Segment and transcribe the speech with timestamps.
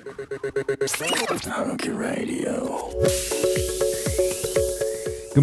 [0.00, 0.16] Good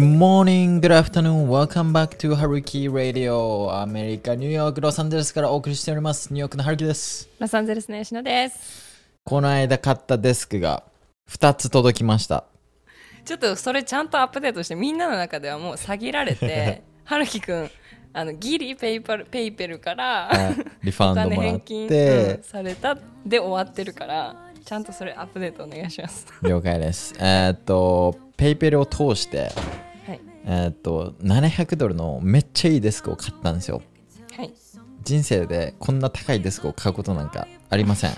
[0.00, 3.72] morning, good afternoon, welcome back to Haruki Radio.
[3.72, 6.32] アメリカ、ニューヨーク、ロサンゼルスからお送りしております。
[6.32, 7.28] ニューヨークのハルキです。
[7.38, 9.04] ロサンゼルスの吉野です。
[9.22, 10.82] この間買ったデスクが
[11.30, 12.42] 2つ届きました。
[13.24, 17.70] ちょっとそれちゃんとアップデートしてみんなの中ではもう下げられてはるきくん
[18.12, 20.56] あのギリペイパルペイペルから、はい。
[20.82, 26.26] リファおンドもらっ金返金、てうん、されたで終わってるからちゃんとそれアップデートお願いします。
[26.42, 27.14] 了解です。
[27.18, 29.50] えーっとペイペルを通して
[30.06, 30.20] はい。
[30.44, 33.80] えーっと700ドルのめっちゃいいデスクを買ったんですよ。
[34.36, 34.52] はい。
[35.04, 38.10] 人生でこんな高いデスクを買うことなんかありません。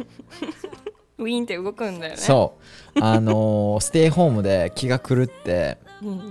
[1.19, 2.17] ウィーンって動くんだよね。
[2.17, 2.57] そ
[2.97, 3.01] う。
[3.01, 5.79] あのーステイホームで気が狂って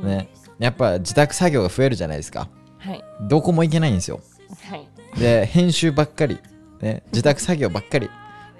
[0.04, 0.28] ね。
[0.60, 2.50] やっぱ自宅作業が増えるじゃないですか。
[2.80, 3.02] はい。
[3.30, 4.20] どこも行けないんですよ。
[4.70, 4.86] はい。
[5.18, 6.40] で編集ばっかり、
[6.82, 8.10] ね、自宅作業ばっかり。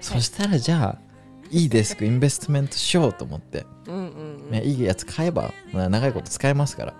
[0.00, 1.09] そしたらじゃあ
[1.50, 4.50] いいデスクインベストメントしようと思って、うんうんうん。
[4.50, 6.94] ね、いいやつ買えば、まあ長いこと使えますから。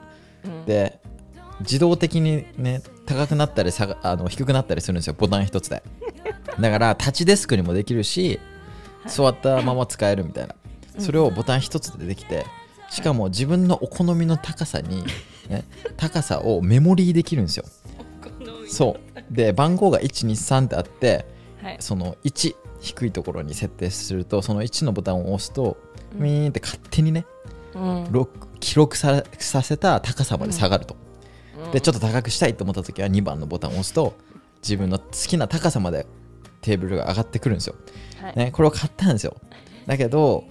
[0.45, 0.65] うん。
[0.65, 1.01] で
[1.61, 5.15] 自動的にね高くなったり下があの低くなったりするんですよ。
[5.17, 5.83] ボタン一つで。
[6.59, 8.41] だからタッチデスクにもできるし
[9.07, 10.55] 座ったまま使えるみたいな。
[10.99, 12.45] それをボタン一つでできて
[12.91, 15.05] しかも自分のお好みの高さに、
[15.49, 15.65] ね、
[15.97, 17.65] 高さをメモリーできるんですよ。
[18.69, 19.35] そう。
[19.35, 21.27] で番号が123ってあって
[21.63, 21.77] はい。
[21.79, 25.77] その1低いところに設定するとその1のボタンを押すと
[26.19, 27.27] ウィーンって勝手にね
[27.75, 28.29] うん。
[28.59, 30.97] 記録ささせた高さまで下がると、
[31.73, 34.15] でちょっと高くしたいと思った時は2番のボタンを押すと
[34.63, 36.07] 自分の好きな高さまで
[36.61, 37.77] テーブルが上がってくるんですよ、
[38.21, 38.37] はい。
[38.37, 39.37] ね、これを買ったんですよ。
[39.87, 40.45] だけど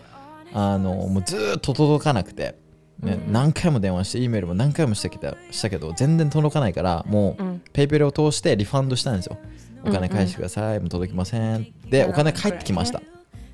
[0.53, 2.55] あのもうずーっと届かなくて、
[2.99, 3.31] ねうん。
[3.31, 7.61] 何回も電話して E メールも何回もしたけどしたけど全然届かないからもう、うん。
[7.73, 9.37] ペイペルを通してリファンドしたんですよ
[9.83, 11.73] お金返してください、もう届きません。
[11.89, 13.01] でお金返ってきました、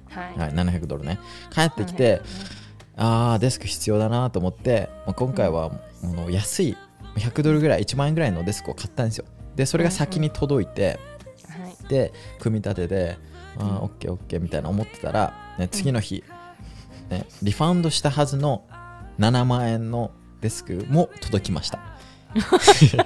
[0.09, 0.39] はい。
[0.39, 1.19] はい、700ドルね。
[1.49, 2.21] 返ってきて、
[2.97, 5.71] ああデスク必要だなと思って、まあ、今回は
[6.03, 6.77] あの安い
[7.17, 9.25] 100ドルぐらい1万円ぐらいのデスクを買ったんですよ。
[9.55, 10.99] でそれが先に届いて、
[11.47, 11.89] はい。
[11.89, 13.17] で組み立てて
[13.57, 16.23] あーオッケーオッケーみたいな思ってたら、ね、次の日、
[17.09, 18.65] ね、リファンドしたはずの
[19.19, 21.79] 7万円のデスクも届きました。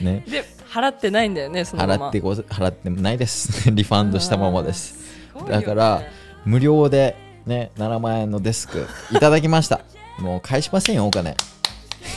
[0.00, 0.24] ね。
[0.28, 2.06] で払ってないんだよねそのまま。
[2.06, 3.70] 払ってご払ってないです。
[3.70, 4.96] リファンドしたままです。
[5.36, 5.42] ね。
[5.48, 6.02] だから
[6.44, 9.82] 無料でね7万円のデスクいただきました。
[10.18, 11.36] もう返しませんよお金。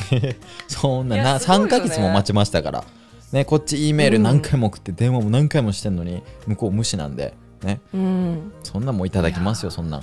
[0.68, 1.68] そんないなやすごいよね。
[1.68, 2.84] 3ヶ月も待ちましたから。
[3.32, 7.80] ねこっち E メール何回も送って電話も何回もしてんのに向こう無視なんでね。
[7.94, 8.52] うん。
[8.64, 10.02] そんなんもいただきますよそんなん。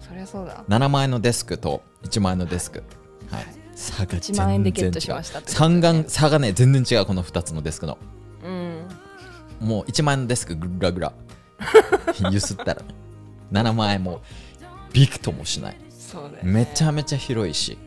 [0.00, 0.64] そりゃそうだ。
[0.68, 2.82] 7万円のデスクと1万円のデスク。
[3.30, 7.98] はい差が全然1万円でゲットしました三眼差がね全然違うこの2つのデスクの。
[8.42, 8.88] うん。
[9.60, 11.12] もう1万円のデスクグラグラ
[12.30, 12.82] ゆすったら。
[12.82, 13.06] ね
[13.52, 14.22] 7万円も
[14.92, 15.74] びくともしない。
[15.74, 15.80] ね。
[16.42, 17.78] めちゃめちゃ広いし、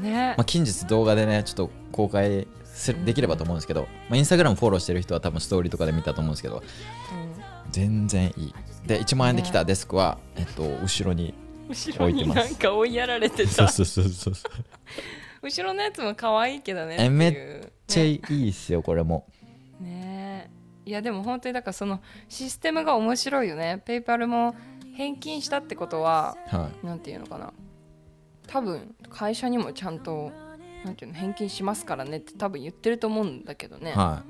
[0.00, 0.34] ね。
[0.36, 6.62] まあ、近日動画でねちょっと公開すできればと思うんですけど、まあ、インスタグラムフォローしてる人は多分ストーリーとかで見たと思うんですけど
[7.70, 8.54] 全然いい。
[8.86, 11.34] で1万円できたデスクは、えっと後ろに
[11.70, 13.68] 後ろになんか追いやられてた。
[13.68, 14.52] そうそうそうそう
[15.42, 17.72] 後ろのやつも可愛いけどねっっていう。
[17.86, 19.26] ちゃいいっすよこれも。
[19.80, 20.50] ね。
[20.86, 23.82] えいやでも本当にだからそのシステムが面白いよね。
[23.84, 24.54] ペイパルも
[24.94, 27.52] 返金したってことははなんていうのかな。
[28.46, 30.32] 多分会社にもちゃんと
[30.84, 33.94] なんていうの返金しますからねって多分言ってると思うんだけどね、い。
[33.94, 34.24] は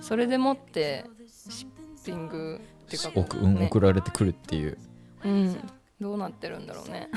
[0.00, 3.66] それでもってシッピングっていうかい送,、うんね。
[3.66, 4.78] 送られてくるっていう。
[5.24, 5.70] うん、
[6.02, 7.08] どうなってるんだろうね。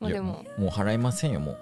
[0.00, 0.44] まあでも。
[0.58, 1.58] もう払いませんよもう。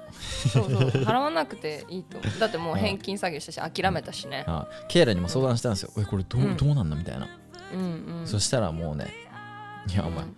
[0.49, 0.89] そうそう。
[1.05, 2.19] 払わなくていいと。
[2.39, 4.45] だってもう返金作業したし諦めたしね。
[4.47, 6.57] はいケイラにも相談したんですよ、えこれどう,、うん。
[6.57, 7.29] どうなんだみたいな、
[7.73, 7.81] うん
[8.21, 8.27] うん。
[8.27, 9.13] そしたらもうね
[9.93, 10.37] いやお前、うん。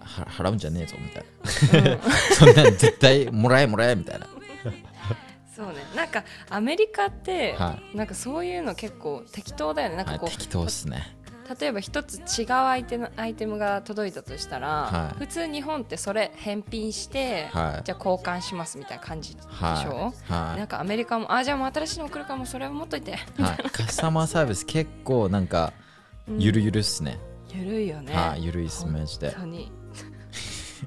[0.00, 2.00] は払うんじゃねえぞみたいな。
[2.36, 4.26] そんなん絶対もらえもらえみたいな。
[5.56, 5.74] そうね。
[5.94, 9.96] なんかアメリカって、はなんかそういうの結構適当だよね。
[9.96, 11.16] なんかこう、はい適当っすね
[11.60, 15.18] 例えば一つ違うアイテムアイテムが届いたとしたら、はい。
[15.18, 17.84] 普通日本ってそれ返品して、はい。
[17.84, 20.32] じゃあ交換しますみたいな感じでしょ、はい。
[20.32, 23.18] はなんかアメリカもあじゃあもう新しいの送るからもうそれを持っといて。
[23.72, 25.72] カスタマーサービス結構なんか
[26.38, 27.18] ゆるゆるっすね、
[27.52, 29.30] ゆるいよね、はいゆるいっすマジで。
[29.32, 29.72] 本当に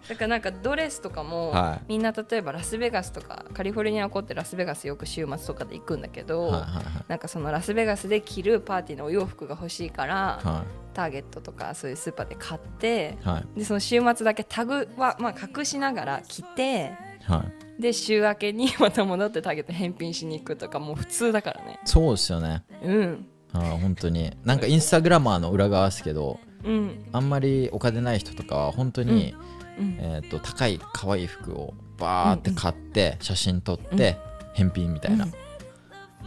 [0.07, 1.85] だからなんかドレスとかも、はい。
[1.89, 6.83] みんな例えばラスベガスとかカリフォルニア起こってラスベガスよく週末とかで行くんだけど、はいはいはい。
[7.07, 10.63] なんかそのラスベガスで着るパーティーのお洋服が欲しいから、は
[10.93, 13.59] ターゲットとかそういうスーパーで買っていはい。
[13.59, 16.91] でその週末だけタグはまあ隠しながら着て
[17.23, 17.45] は
[17.77, 17.81] い。
[17.81, 21.79] で週明けにまた戻ってターゲット返品しに行くとかもう普通だからね。
[21.85, 22.63] そうですよね。
[22.83, 23.27] うん。
[23.53, 24.35] あー本当に。
[24.43, 27.05] なんかインスタグラマーの裏側ですけどうん。
[27.11, 34.17] あんまりお金ない人とかは本当に、うんえー、と高い可愛い服をバーって買って写真撮って
[34.53, 35.31] 返品みたいな、うん。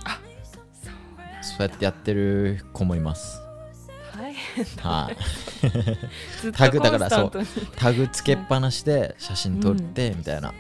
[0.05, 0.21] あ
[1.43, 3.41] そうやってやってる子もいます。
[4.15, 5.17] 大変はい。
[6.43, 10.55] ずっとタグだからコンスタグつけっぱなしで写真撮ってみたいな、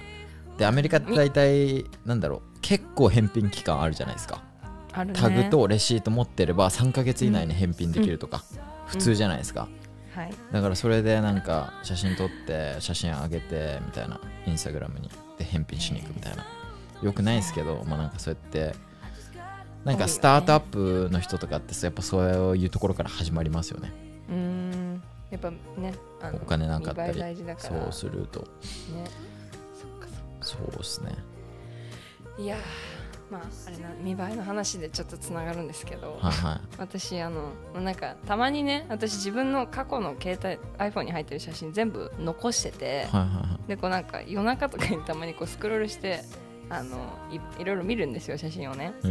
[0.58, 4.42] でアメリカって大体なんだろう結構返品期間あるじゃないですか。
[4.92, 5.18] あるね。
[5.18, 8.44] タグとレシート持ってれば3ヶ月以内に返品できるとか、
[8.86, 9.68] 普通じゃないですか、
[10.20, 10.34] はい。
[10.52, 15.10] だからそれでなんか写真撮って写真上げてみたいなインスタグラムに。
[15.38, 16.46] で返品しに行くみたいな。
[17.02, 18.74] よくないですけどまあなんかそうやって
[19.86, 23.92] なんかスタートアップの人とかってさやっぱそういうところから始まりますよね。
[24.28, 25.02] うーん。
[25.30, 25.94] やっぱね
[26.34, 27.22] お金なかったり
[27.56, 28.40] そうすると。
[28.40, 28.46] ね。
[30.42, 31.12] そうですね。
[31.12, 31.16] か
[32.42, 32.58] いやー
[33.30, 36.60] まああれな見栄えの話でちょっとつながるんですけど、はいはい。
[36.78, 43.68] 私あのなんかたまにね私自分の過去の携帯 iPhone に入ってる写真全部残してて、はいはいはい。
[43.68, 46.22] でこうなんか夜中とかにたまにこうスクロールして
[46.68, 46.96] あの
[47.30, 48.94] いいろいろ見るんですよ写真をね。
[49.02, 49.08] そ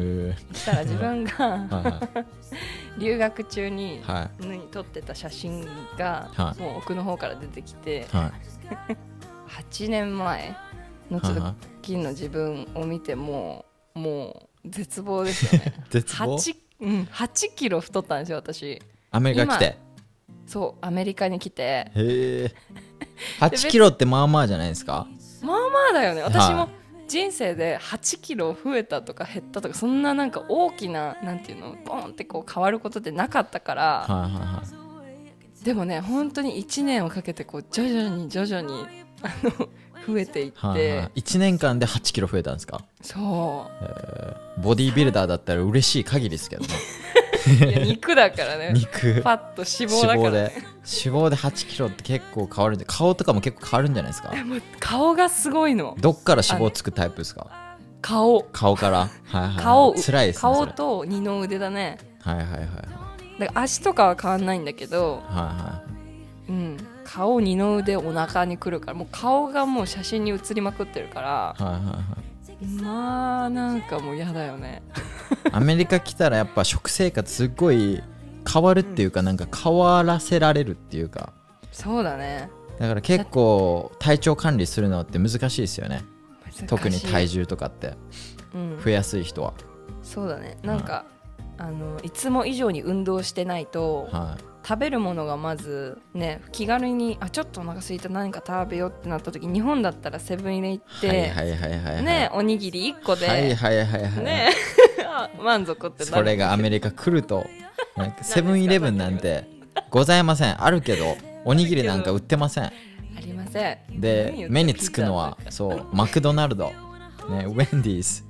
[0.54, 2.02] したら自分がは
[2.98, 4.46] 留学中にいはい。
[4.46, 5.66] に撮ってた写真
[5.98, 6.62] がはい。
[6.62, 8.32] もう奥の方から出てきてはい。
[9.50, 10.56] 8年前
[11.10, 13.69] の時の自分を見てもう
[14.00, 15.74] もう絶望ですよね。
[15.90, 18.82] 絶望？8, うん、8キロ太ったんですよ私。
[19.12, 19.78] アメリカ来て。
[20.48, 21.62] そうアメリカに来て。
[21.64, 22.54] へえ。
[23.40, 25.08] 8キロってまあまあじゃないですか？
[25.42, 26.22] まあまあだよね。
[26.24, 26.70] 私はも
[27.08, 34.06] 人生で8キロ増えたとか減ったとかそんななんか大きななんていうのボンってこう変わることってなかったから。
[34.08, 35.66] はいはいはい。
[35.66, 38.86] でもね本当に1年をかけてこう徐々に徐々に
[39.22, 39.68] あの
[40.10, 42.82] 増えていって、はいはい、1年間で8キロ増えたんですか？
[43.02, 43.70] そ
[44.58, 44.62] う。
[44.62, 46.70] ボディービルダーだったら嬉しい限りですけどね。
[47.86, 48.74] 肉だからね。
[48.76, 49.22] 肉。
[49.24, 50.32] パッと脂肪だ脂肪で。
[50.32, 54.34] からね脂肪で8キロって結構変わるんで顔とかも結構変わるんじゃないですか？
[54.80, 55.96] 顔がすごいの。
[56.00, 57.48] どっから脂肪つくタイプですか？
[58.02, 58.44] 顔。
[58.52, 59.00] 顔から？
[59.00, 59.64] はいはいはい。
[59.64, 59.94] 顔。
[59.96, 61.98] 辛いですね顔と二の腕だね。
[62.22, 62.68] はいはいはいはい。
[63.40, 65.82] だから足とかは変わんないんだけど、はいは
[66.50, 66.78] うん、
[67.12, 71.84] 顔二の腕お腹にくるからもう顔がもう写真に写りまくってるからいはいはい。
[71.86, 72.30] はい
[72.82, 74.84] まあなんかもう嫌だよね。
[75.54, 78.04] アメリカ来たらやっぱ食生活すっごい
[78.52, 81.32] 変わるっていうかなんか変わらせられるっていうか。
[81.72, 82.50] そうだね。
[82.78, 86.04] だから結構体調管理するのって難しいですよね。
[86.68, 87.94] 特に体重とかって。
[88.54, 88.82] うん。
[88.84, 89.54] 増えやすい人は、
[90.04, 90.58] そうだね。
[90.62, 91.06] なんか、
[91.58, 101.08] あのいつも以上に運動してないとはい食べるものがまずね気軽にあちょっとお腹空いた何か食べようってなった時日本だったらセブン入れ行って、
[102.04, 103.56] ねおにぎり1個で、
[105.42, 107.46] 満足ってそれがアメリカ来ると
[108.22, 109.48] セブンイレブンなんて
[109.90, 110.64] ございません。
[110.64, 112.66] あるけどおにぎりなんか売ってません。
[112.66, 112.72] あ
[113.22, 113.78] りません。
[113.90, 116.72] 何で目につくのはそうマクドナルド。
[117.30, 118.24] ねウェンディーズ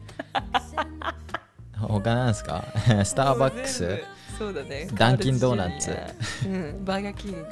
[1.76, 2.66] 他なんですか？
[3.04, 4.04] スターバックスフ
[4.40, 4.88] そうだね。
[4.94, 5.92] ダンキンドーナツ。
[6.46, 7.46] うん、バーガーキング。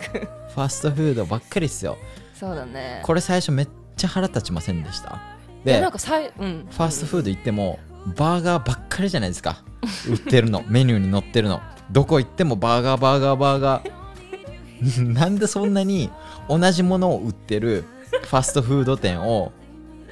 [0.55, 1.97] ァストフードばっかりっすよ。
[2.33, 3.01] そうだね。
[3.03, 3.67] これ最初めっ
[3.97, 5.19] ちゃ腹立ちませんでした？
[5.65, 7.79] でなんかさい、うん、ファーストフード行っても
[8.15, 9.63] バーガーばっかりじゃないですか。
[10.09, 10.63] 売ってるの。
[10.69, 11.61] メニューに載ってるの。
[11.91, 15.03] どこ行ってもバーガーバーガーバーガー。
[15.13, 16.09] なんでそんなに
[16.47, 17.83] 同じものを売ってる
[18.23, 19.51] ファストフード店を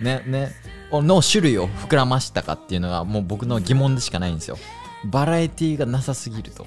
[0.01, 0.51] ねね
[0.91, 4.57] の種類を膨らましたかっていうのがもう僕の疑問でしかないんですよ
[5.05, 6.65] バラエティーがなさすぎると、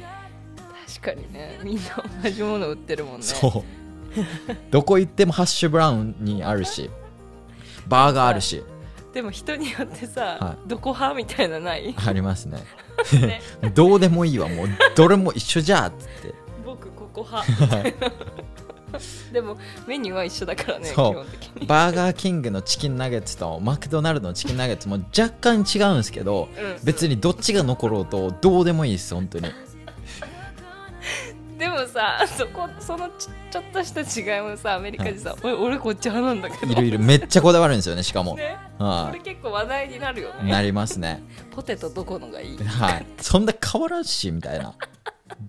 [0.86, 1.58] 確かにね。
[1.62, 1.82] みんな
[2.22, 3.22] 同じもの売ってるもんね。
[3.22, 3.64] そう。
[4.70, 6.90] どこ行ってもハッシュブラウンにあるし。
[7.86, 8.62] バーガーあるし。
[9.12, 11.94] でも人によってさ、はどこ派みたいなない？
[11.96, 12.62] ありますね。
[13.12, 13.40] ね。
[13.74, 14.48] どうでもいいわ。
[14.48, 16.34] もうどれも一緒じゃっつって。
[16.64, 17.64] 僕ここ派。
[17.64, 17.84] みたい。
[17.84, 18.12] な
[19.32, 20.92] でもメニューは一緒だからね
[21.66, 26.84] バーガーキングのチキンナゲッツとマクドナルドのチキンナゲッツも若干違うんですけどうん。
[26.84, 29.48] 別にどっちが残ろうとどうでもいいです本当に
[31.58, 36.72] でもさそこそのちちょっとした違いもさアメリカでさ、おい俺こっち派なんだけど。
[36.72, 36.98] いるいる。
[37.00, 38.56] めっちゃこだわるんですよねしかも、ね。
[38.78, 40.52] はこれ結構話題になるよい、ね。
[40.52, 41.22] なりますね。
[41.50, 42.58] ポテトどこのがいい？
[42.58, 43.06] はい。
[43.20, 44.74] そんな変わらんしみたいな。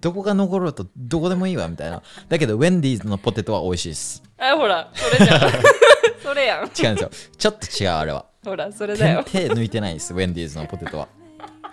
[0.02, 2.02] どこが残ろうとどこでもいいわみたいな。
[2.28, 4.24] だけどウェンディーズのポテトは美味しいです。
[4.40, 5.40] あほらそれじゃん。
[6.24, 6.64] それやん。
[6.64, 7.10] 違うんですよ。
[7.38, 8.26] ちょっと違うあれは。
[8.44, 9.24] ほらそれだよ。
[9.26, 11.08] 手抜いてないですウェンディーズのポテトは。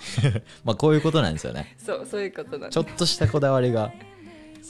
[0.65, 1.75] まあこういうことなんですよね。
[1.79, 3.93] そうそういうことなんちょっとしたこだわりが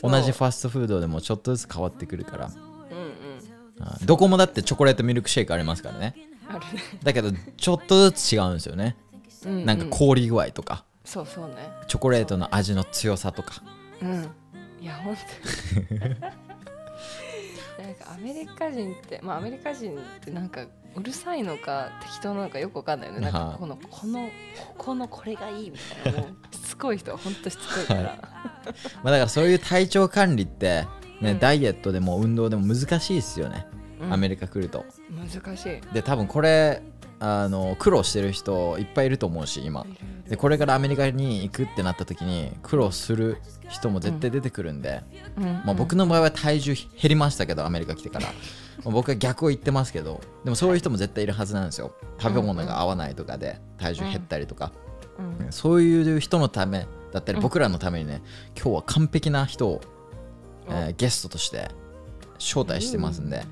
[0.03, 2.47] 同じファストフードでもちょっとずつ変わってくるから。
[2.47, 3.87] うんうん。
[3.87, 6.15] あどこもだってチョコレートミルクシェイクありますからね。
[6.49, 6.83] あるね。
[7.03, 8.97] だけどちょっとずつ違うんですよね。
[9.45, 9.65] うんうん。
[9.67, 10.85] なんか凍り具合とか。
[11.05, 11.69] そうそうね。
[11.89, 13.63] チョコレートの味の強さとか。
[14.03, 14.31] うん。
[14.81, 15.17] いや本
[15.99, 16.17] 当に
[17.87, 20.67] なんかアメリカ人ってまあアメリカ人ってなんか
[20.97, 23.21] うるさいのか適当なのかよくわかんないよね。
[23.21, 26.21] なんはあかこのこのここのこれがいいみたいな。
[26.21, 28.03] もうしつこい人は本当しつこいから、
[29.05, 30.87] まあだからそういう体調管理って、
[31.21, 31.39] ねうん。
[31.39, 33.67] ダイエットでも運動でも難しいですよね、
[34.01, 34.13] うん。
[34.13, 34.85] アメリカ来ると。
[35.11, 35.81] 難しい。
[35.95, 36.83] で多分これ
[37.19, 39.87] あの苦労してる人いっぱいいると思うし今。
[40.29, 45.03] でこれからアメリカに行くってなった時に苦労する人も絶対出てくるんで、
[45.37, 45.45] うん。
[45.65, 48.27] まあ、僕の場合は体重減りましたけどアメリカ来てから。
[48.27, 48.33] ま
[48.87, 51.95] あ僕は逆を言ってますけどでもそういう人も絶対いるはずなんですよ。
[52.19, 54.73] 食べ物が合わないとかで体重減ったりとか、
[55.41, 55.53] うん。
[55.53, 57.43] そういう人のためだったりうん。
[57.43, 58.23] 僕らのためにね
[58.55, 59.81] 今日は完璧な人を、
[60.69, 60.77] うん。
[60.77, 61.69] えーゲストとして
[62.39, 63.43] 招待してますんで、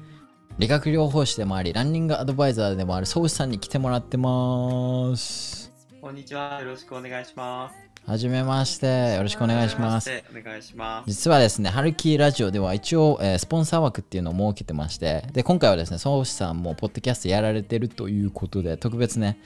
[0.58, 6.60] 理学療法士でもありランニングアドバイザーでもある宗師さんに来てもらってますこんにちは。
[6.60, 7.74] よろしくお願いします。
[8.06, 11.10] はじめましてよろしくお願いしますお願いします。
[11.10, 19.38] 実はですね、ハルキーラジオでは一応、えースポンサー枠っていうのを設けてまして、で、今回はですね、宗師さんもポッドキャストやられてるということで、特別ね、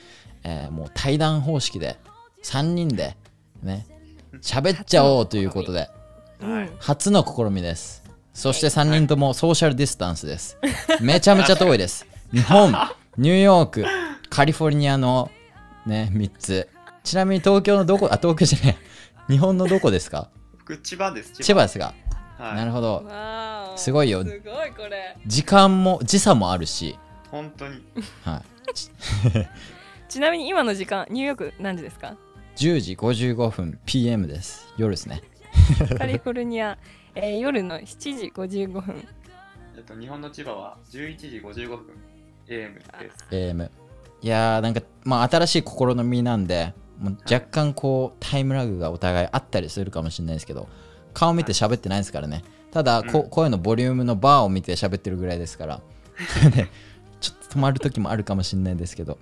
[0.43, 1.95] えーもう対談方式で、
[2.43, 3.15] 3人で、
[3.63, 3.87] ね、
[4.41, 5.89] 喋っちゃおうということで、
[6.41, 8.03] うん初の試みです。
[8.39, 10.57] そして3人ともソーシャルディスタンスです。
[11.01, 12.07] めちゃめちゃ遠いです。
[12.31, 12.73] 日本、
[13.17, 13.85] ニューヨーク、
[14.29, 15.29] カリフォルニアの
[15.85, 16.69] ね、3つ。
[17.03, 18.77] ちなみに東京のどこ、あ、東京じゃね
[19.27, 19.31] え。
[19.33, 20.29] 日本のどこですか？
[20.59, 21.33] 僕、千葉です。
[21.33, 21.93] 千葉ですか？
[22.37, 22.55] はい。
[22.55, 23.05] なるほど。
[23.75, 26.97] すごいよすごいこれ時間も時差もあるし、
[27.31, 27.83] 本当に。
[28.23, 29.43] はい、
[30.07, 32.15] ちなみに今の時間ニューヨーク何時ですか
[32.55, 35.23] ？10時55分 PM です夜ですね
[35.97, 36.77] カリフォルニア、
[37.21, 39.07] えー夜の7時55分。
[39.75, 41.79] えっと、日本の千葉は11時55分。
[42.47, 43.27] AM です。
[43.31, 43.69] AM
[44.21, 50.67] いやーなんかまあ新しい試みなんでもう若干こうタイムラグがお互いあったりするかもしれないですけど
[51.13, 52.43] 顔見て喋ってないですからね。
[52.71, 55.81] ただこ、うん声のボリュームのバーを見て喋ってるぐらいですから。
[56.55, 56.69] ね
[57.19, 59.17] ちょっと止まる時もあるかもしれないですけど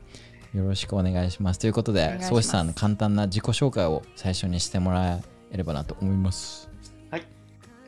[0.54, 1.60] よろしくお願いします。
[1.60, 5.20] ということで宗師さんの簡単な自己紹介を最初にしてもら
[5.52, 6.67] えればなと思います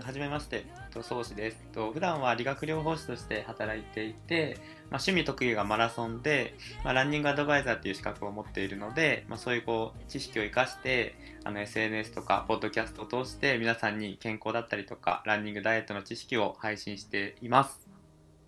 [0.04, 1.58] はじめまして、と宗師です。
[1.74, 4.58] と普段は理学療法士として働いていて、
[4.90, 17.88] まあ、趣味特技がマラソンで、まあ、ランニングアドバイザーっていう資格を持っているので、まあ、そういうこう知識を生かしてあの SNS とかポッドキャストを通して皆さんに健康だったりとかランニングダイエットの知識を配信しています。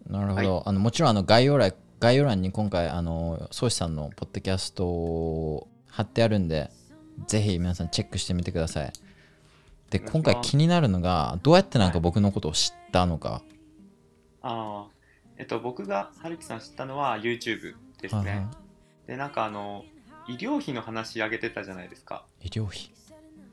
[0.08, 6.72] なるほど、あのもちろんあの概要欄概要欄に今回あの宗師さんのポッドキャストを貼ってあるんで
[7.28, 8.94] ぜひ皆さんチェックしてみてください
[9.92, 13.44] で今回気になるのがどうやってなんか僕のことを知ったのか、
[14.42, 14.92] ああ、
[15.38, 18.22] えっと、僕が春樹さん知ったのは YouTube ですね。
[18.22, 18.52] はいは
[19.08, 19.84] で、なんかあの、
[20.28, 22.24] 医療費の話上げてたじゃないですか。
[22.42, 22.90] い医療費。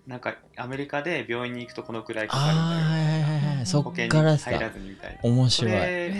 [0.06, 4.52] なんかアメリカで病院に行くとこのくらいかあかるんだはいはいはいはいそっ保険にからですか。
[4.52, 5.20] 入らずにみたいな。
[5.20, 5.72] そ面白い。
[5.72, 6.14] はいえれ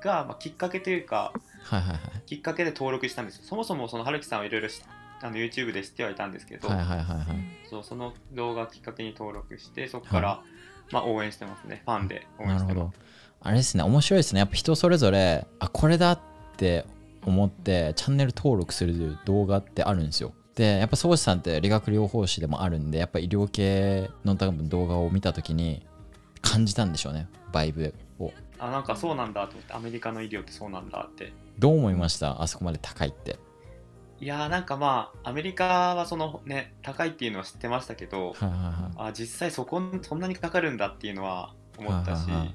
[0.00, 3.44] ーが、まあ、きっかけというか、はいはいきっかけで登録したんですよ。
[3.44, 4.82] そもそもその春樹さんはいろいろし
[5.20, 7.26] あの YouTube で知ってはいたんですけど、はいはいはいはい。
[7.68, 10.42] そうその動画きっかけに登録して、そこから、
[10.92, 11.82] まあ、応援してますね。
[11.84, 12.98] ファンで応援してます。
[13.40, 13.82] あれですね。
[13.82, 14.40] 面白いですね。
[14.40, 16.20] やっぱ人それぞれあこれだっ
[16.56, 16.84] て
[17.24, 20.32] 思ってチャンネル登録する動画ってあるんですよ。
[20.54, 25.86] でやっぱ宗師さんって理学療法士でもあるんでやっぱ医療系の多分動画を見た時に
[26.42, 27.28] 感じたんでしょうね。
[27.52, 28.32] バイブを。
[28.58, 31.32] あ、なんかそうなんだと思って、アメリカの医療ってそうなんだって。
[31.58, 32.42] どう思いました？
[32.42, 33.38] あそこまで高いって
[34.20, 42.54] いやーなんかまあアメリカはそのね高いっていうのは知ってましたけど、はいはいはいあ実際そこそんなにかかるんだっていうのは思ったし、はいはいはい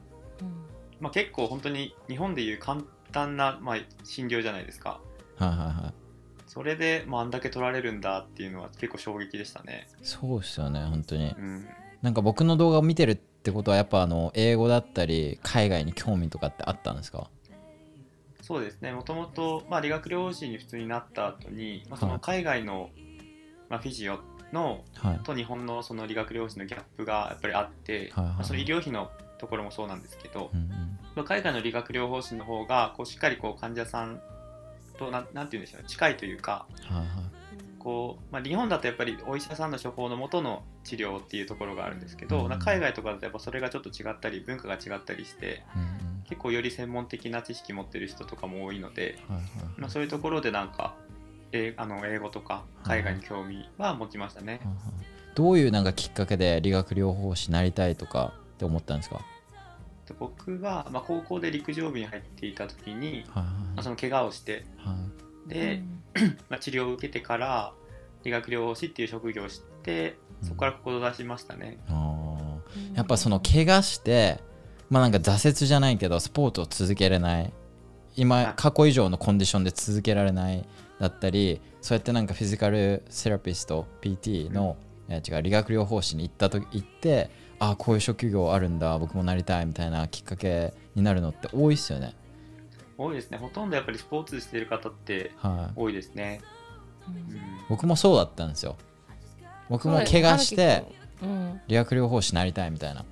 [0.99, 4.99] まあ、結構本当に日本でいう簡単な、まあ、診療じゃないですか。
[5.37, 5.93] はいはいはい
[6.45, 9.87] それで、まあ、あんだけ取られるんだっていうのは結構衝撃でしたね。
[10.03, 11.33] そうですよね本当に。
[11.35, 11.67] うん。
[12.03, 17.27] なんか僕の動画を見てるってことはやっぱあの英語だったり海外に興味とかってあったんですか？
[18.43, 18.91] そうですね。
[18.91, 22.13] もともとまあ理学療法士に普通になった後に、まあ、そはい。
[22.15, 22.89] の海外の、
[23.69, 24.19] まあ、フィジオ
[24.51, 25.19] のはい。
[25.23, 28.35] と日本のその理学療法士のギャップがやっぱりあって、はいはいはい。
[28.35, 29.09] まあ、その医療費の
[29.39, 30.69] ところもそうなんですけど、うんうん。
[31.15, 34.21] まあ海外の理学療法士の方がこうしっかりこう患者さん
[34.97, 37.07] となんなんて言うんでしょうね近いというかはいはい。
[37.79, 49.45] こう、まあ、日本だとやっぱりお医者さんの処方のもとの治療っていうところがあるんですけど、うん海外とかだとやっぱそれがちょっと違ったり文化が違ったりしてうんうん結構より専門的な知識持ってる人とかも多いので、はいはい。
[49.77, 50.95] まあ、そういうところでなんか
[51.51, 54.53] えあの英語とか海外に興味は持ちましたね。
[54.53, 54.75] はいはい
[55.35, 59.19] どういうなんかきっかけで理学療法士になりたいとかって思ったんですか？
[60.07, 63.43] で僕は、まあ、高校で陸上部に入っていた時に、はいま
[63.77, 64.95] あ、その怪我をしては
[65.47, 65.49] い。
[65.49, 65.81] で、
[66.49, 67.73] まあ、治療を受けてから
[68.23, 71.79] 理学療法士っていう職業を知ってそこから志しましたね。
[71.89, 72.95] あー。
[72.95, 74.39] やっぱその怪我して
[74.89, 77.53] まあなんか挫折じゃないけどスポーツを続けれない。
[78.15, 80.65] 今過去以上のコンディションで続けられない
[80.99, 84.77] だったりそうやってなんかフィジカルセラピスト PT の、
[85.09, 92.13] えー違う理学療法士に行ったと行ってああこういう職業あるんだ僕もなりたいみたいなきっかけになるのって多いっすよね。
[92.97, 93.37] 多いですね。
[93.37, 95.79] ほとんどやっぱりスポーツしてる方ってはい。
[95.79, 96.41] 多いですね、
[97.07, 97.39] うん。
[97.69, 98.77] 僕もそうだったんですよ。
[99.69, 100.85] 僕も怪我して
[101.21, 101.61] うん。
[101.67, 103.03] 理学療法士になりたいみたいな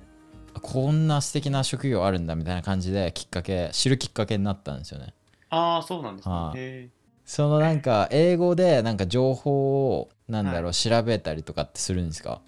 [0.60, 5.14] こんな素敵な職業あるんだみたいな感じできっかけ知るきっかけになったんですよね。
[5.50, 6.90] ああそうなんですね、
[7.24, 12.40] そのなんか英語でなんか情報をなんだろう調べたりとかってするんですか？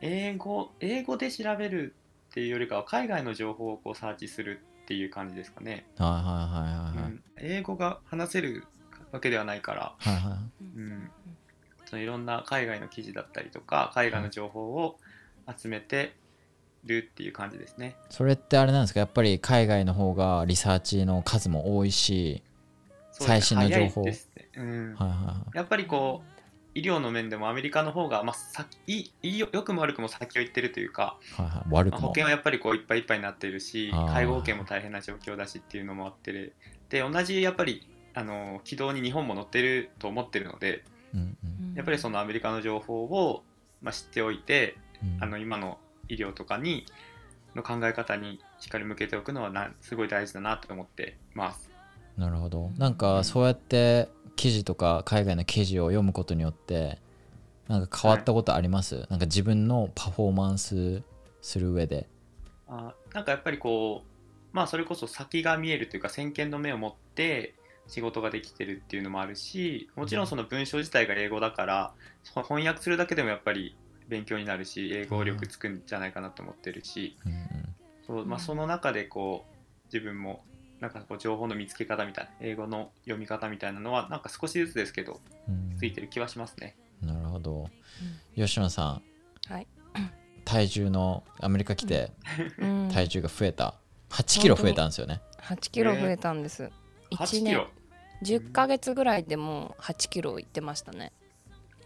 [0.00, 1.94] ー英語英語で調べる
[2.30, 7.12] っていうよりかは海外の情報をこうサーチするっていう感じですかね、はいはいはいはいはい。
[7.12, 7.22] うん。
[7.38, 8.64] 英語が話せる
[9.12, 10.64] わけではないから、はいはい。
[10.76, 11.10] うん、
[11.86, 14.96] そのいろんな海外の記事だったりとか海外の情報を
[15.58, 16.14] 集めて
[16.84, 17.96] るっていう感じですね。
[18.08, 19.00] それってあれなんですか？
[19.00, 22.42] やっぱり海外の方がリサーチの数も多いし
[23.12, 24.02] 最新の情報。
[24.02, 24.48] 早いですね。
[24.56, 24.94] うん。
[24.94, 25.56] はいはいはい。
[25.56, 26.40] やっぱりこう
[26.74, 31.70] 医療の面でもアメリカの方が、まあ、先いいよよくも悪くも先を行ってるというか、はいはい。
[31.70, 36.52] 悪まあ、くも保険はやっぱりこういっぱいいっぱいになってるし介護保険も大変な状況だしっていうのもあって
[36.88, 41.20] で同じやっぱりあの軌道に日本も乗ってると思ってるのでうん。
[41.20, 41.74] うん。
[41.74, 43.42] やっぱりそのアメリカの情報を、
[43.82, 45.24] まあ、知っておいてうん。
[45.24, 45.78] あの今の
[46.14, 46.86] 医療とかに
[47.54, 51.70] の考え方にしっかり向けておくのはなすごい大事だなと思ってます。
[52.16, 52.70] なるほど。
[52.76, 56.98] なんかそうやって記事とか海外の記事を読むことによって
[57.68, 61.02] なんか変わったことあります、なんか自分のパフォーマンス
[61.40, 62.08] する上で。
[62.68, 64.10] あなんかやっぱりこう
[64.52, 67.54] まあそれこそ先が見えるというか先見の目を持って
[67.88, 73.76] 仕事ができてるっていうのもあるしもちろんその文章自体が英語だからそ翻訳するだけでもやっぱり
[74.10, 77.16] 勉強になるし英語力つくんじゃないかなと思ってるし、
[78.06, 79.54] そうまあ、その中でこう
[79.86, 80.44] 自分も
[80.80, 85.76] なんかこう情報の見つけ方みたいな英語の読み方みたいなのはなんか少しずつですけどうん。
[85.78, 86.76] ついてる気はしますね。
[87.00, 87.70] なるほど。
[88.34, 89.00] 吉野さ
[89.48, 89.66] んはい。
[90.44, 92.12] 体重のアメリカ来て
[92.58, 92.90] うん。
[92.92, 93.74] 体重が増えた。
[94.10, 95.22] 8キロ増えたんですよね。
[95.42, 96.64] 8キロ増えたんです、
[97.12, 97.68] 8 1キ年ロ
[98.22, 101.12] ？10ヶ月ぐらいでもう8キロいってましたね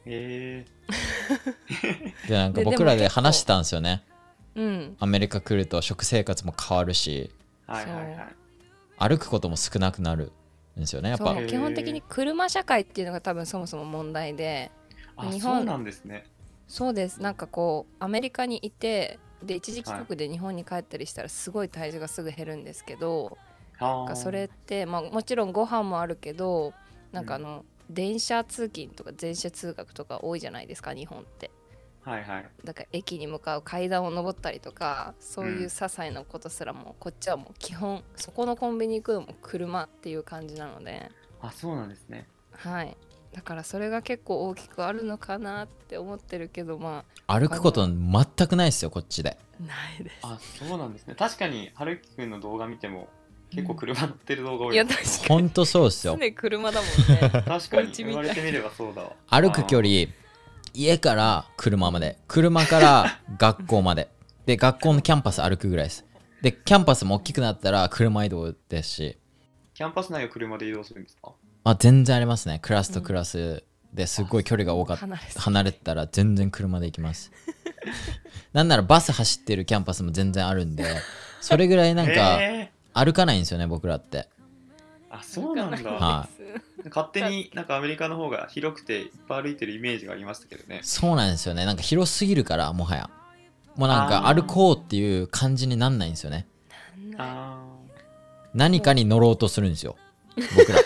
[0.06, 0.66] え
[2.28, 4.04] でなんかで僕らで話してたんですよね。
[4.54, 4.96] うん。
[5.00, 8.36] アメリカ来ると食生活も変わるしー、はいはいはい。
[8.98, 10.32] 歩くことも少なくなる
[10.76, 11.34] んですよねやっぱ。
[11.46, 14.70] 基本的に車社会っていうのが多分そもそも問題で
[15.16, 16.24] あ日本そうなんですね。
[16.68, 17.20] そうです。
[17.20, 23.36] なんかこうアメリカにいてで一時帰国で日本に帰ったりしたらすごい体重がすぐ減るんですけど、
[23.78, 23.98] あー。
[23.98, 26.72] なんかそれって、まあ、もちろんご飯もあるけど
[27.12, 31.50] なんかあの、電車通勤とか電車通学とか多いじゃないですか日本って
[32.04, 32.50] はいはい。
[32.64, 42.26] だから駅に向かう階段を上ったりとかそういう些細なことすらも、こっちはもう基本そこのコンビニ行くのも車っていう感じなのであそうなんですね。
[42.52, 42.96] はい
[43.32, 51.16] だからそれが結構大きくあるのかなって思ってるけどま歩くこと全くないですよこっちであないですあそうなんですね。
[51.16, 53.08] 確かに春樹くんの動画見ても
[53.54, 55.16] 結構車乗ってる動画多いいや確かに。
[55.28, 56.18] ほんとそうですよ。
[56.20, 57.30] 常車だもんね。
[57.46, 59.12] 確かに言われてみればそうだわ。
[59.28, 59.88] 歩く距離
[60.74, 62.18] 家から車まで。
[62.26, 64.08] 車から学校まで。
[64.46, 66.04] で学校のキャンパス歩くぐらいです。
[66.42, 69.18] でキャンパスも大きくなったら車移動ですし。
[69.74, 71.32] キャンパス内を車で移動するんですか？
[71.64, 72.58] あ全然ありますね。
[72.62, 75.06] クラスとクラスですっごい距離が多かった。
[75.06, 77.32] 離れて離れてたら全然車で行きます。
[78.52, 80.84] なんならバス走ってるキャンパスも全然あるんで
[81.40, 84.28] それぐらいなんかえ歩かないんですよね僕らって。
[85.10, 85.90] ーあそうなんだ。
[85.90, 86.28] は
[86.86, 90.80] 勝手になんかアメリカの方が広くていっぱい歩いてるイメージがありましたけどね。
[90.82, 91.64] そうなんですよね。
[91.64, 93.10] なんか広すぎるからもはや。
[93.76, 96.46] もうなんか歩こうっていう感じになんないんですよね。
[97.18, 97.62] あ
[98.54, 99.96] 何かに乗ろうとするんですよ。
[100.56, 100.78] 僕ら。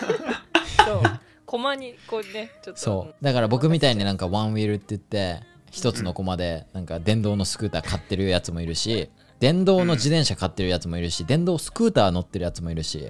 [0.85, 1.01] そう。
[1.45, 2.79] 駒にこうねちょっと。
[2.79, 3.15] そう。
[3.23, 5.41] だから僕みたいになんかワンウィールって言って
[5.71, 13.09] 一つのコマでなんか電動のスクーター買ってるやつもいるし電動の自転車買ってるやつもいるし電動スクーター乗ってるやつもいるし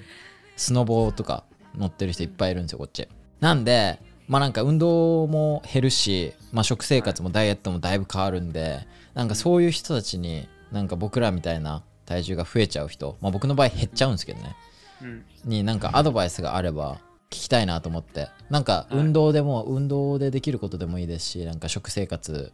[0.56, 1.44] スノボーとか
[1.76, 3.08] 乗ってる人いっぱいいるんですよこっち。
[3.40, 14.56] なんでまあなんか運動も減るし、まあ、食生活もダイエットもだいぶ変わるんでなんかそういう人たちになんか僕らみたいな体重が増えちゃう人、まあ、僕の場合減っちゃうんですけどね。
[15.02, 15.26] ーうん。
[15.46, 16.96] になんかアドバイスがあれば
[17.30, 18.30] 聞きたいなと思って。
[18.50, 22.52] なんか運動でも運動でできることでもいいですしなんか食生活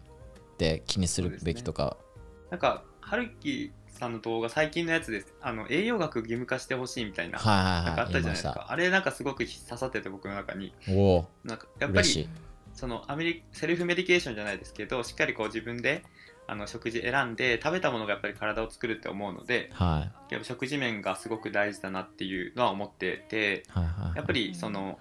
[0.57, 1.97] で気にするべきとか。
[2.51, 5.33] なんか春樹さんの動画最近のやつです。
[5.41, 7.37] あの栄養学義務化してほしいみたいな。
[7.37, 8.65] はいなんかあったじゃないですか。
[8.69, 10.73] あれなんかすごく刺さってて僕の中に。
[10.89, 12.29] おおなんかやっぱり
[12.73, 16.03] そのアメリセルフメディケーションじゃないですけどしっかりこう自分で
[16.47, 24.99] あの食事選んで食べたものがやっぱり体を作るって思うのではやっぱ食事面がすごく大事だなっていうのは思ってていはいはいやっぱりその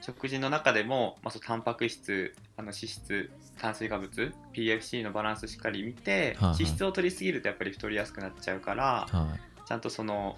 [0.00, 6.34] 食事の中でも、まあ、そのタンパク質あの脂質炭水化物 PFC のバランスしっかり見て、はいはい。
[6.60, 9.66] 脂質を取りすぎるとやっぱり太りやすくなっちゃうから、はい。
[9.66, 10.36] ちゃんとその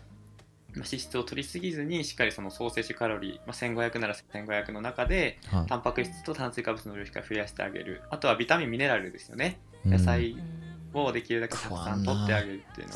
[0.74, 5.66] まあ脂質を取りすぎずにしっかりその総摂取カロリー、まあ、1500なら1500の中ではい。
[5.66, 8.02] タンパク質と炭水化物の量しっかり増やしてあげる。
[8.10, 9.58] あとはビタミンミネラルですよね。
[9.84, 9.92] うん。
[9.92, 12.94] 野菜うんをできるだけたくさん取ってあげるっていうの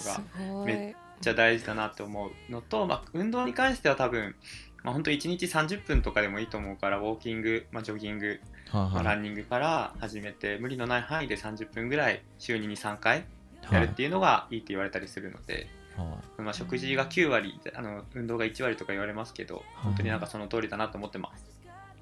[0.59, 4.35] がめっちゃ大事だなと思うのと、まあ、運動に関しては多分、
[4.83, 8.41] まあ、本当1日30分とかでもいいと思うからウォーキング、まあ、ジョギング、
[8.73, 8.95] まあ、はい。
[8.97, 13.25] はいランニングから始めて無理のない範囲で30分ぐらい週に23回
[13.63, 13.87] やはい。
[13.89, 21.45] るっていうのがいいって言われたりするので、はまあ、食事が9割あの運動が1割とか言われますけど本当になんかその通りだなと思ってます。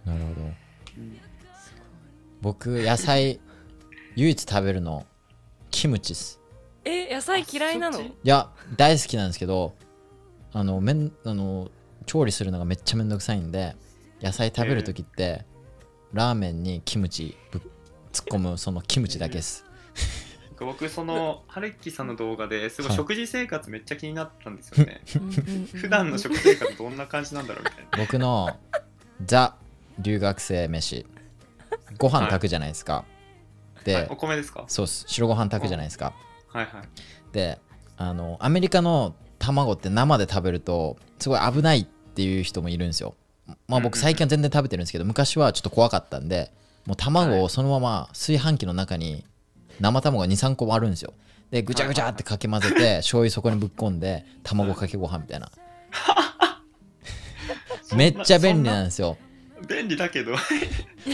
[0.06, 0.40] いなるほど。
[0.42, 1.20] うん。
[2.40, 3.40] 僕野菜
[4.16, 5.06] 唯一食べるの
[5.70, 6.40] キムチっす。
[6.84, 8.00] え野菜嫌いなの？
[8.00, 9.74] いや大好きなんですけど
[10.54, 11.70] あのめんあの
[12.06, 13.76] 調理するのがめっちゃめんどくさいんで
[14.20, 15.44] 野菜食べる時って、
[16.12, 17.62] ラーメンにキムチぶっ
[18.12, 19.64] 突っ込むそのキムチだけです、
[20.58, 25.00] 僕そのはるきさんの動画ですごいはい食事生活めっちゃ気になったんですよね。
[25.06, 25.20] 普
[25.78, 27.98] 普段の食生活どんな感じなんだろうみたいな。
[28.04, 28.56] 僕の
[29.24, 29.56] ザ
[29.98, 31.06] 留学生飯。
[31.98, 33.04] ご飯炊くじゃないですか、
[33.84, 34.06] で、はい。
[34.10, 34.64] お米ですか？
[34.68, 35.04] そうっす。
[35.08, 36.12] 白ご飯炊くじゃないですか。
[36.48, 36.64] はい。
[36.64, 36.88] はい。
[37.32, 37.58] で
[37.96, 43.14] あのアメリカの卵って生で食べるとすごい危ないっていう人もいるんですよ。
[43.68, 46.52] まあ僕最近は全然食べてるんですけど昔はちょっと怖かったんで
[46.86, 49.24] もう卵をそのまま炊飯器の中に
[49.80, 51.14] 生卵が23個もあるんですよ。
[51.50, 55.50] でぐちゃぐちゃってかき混ぜて醤油そこにぶっ込んで卵かけご飯みたいな。
[57.96, 59.16] めっちゃ便利なんですよ。
[59.68, 60.34] 便利だけど。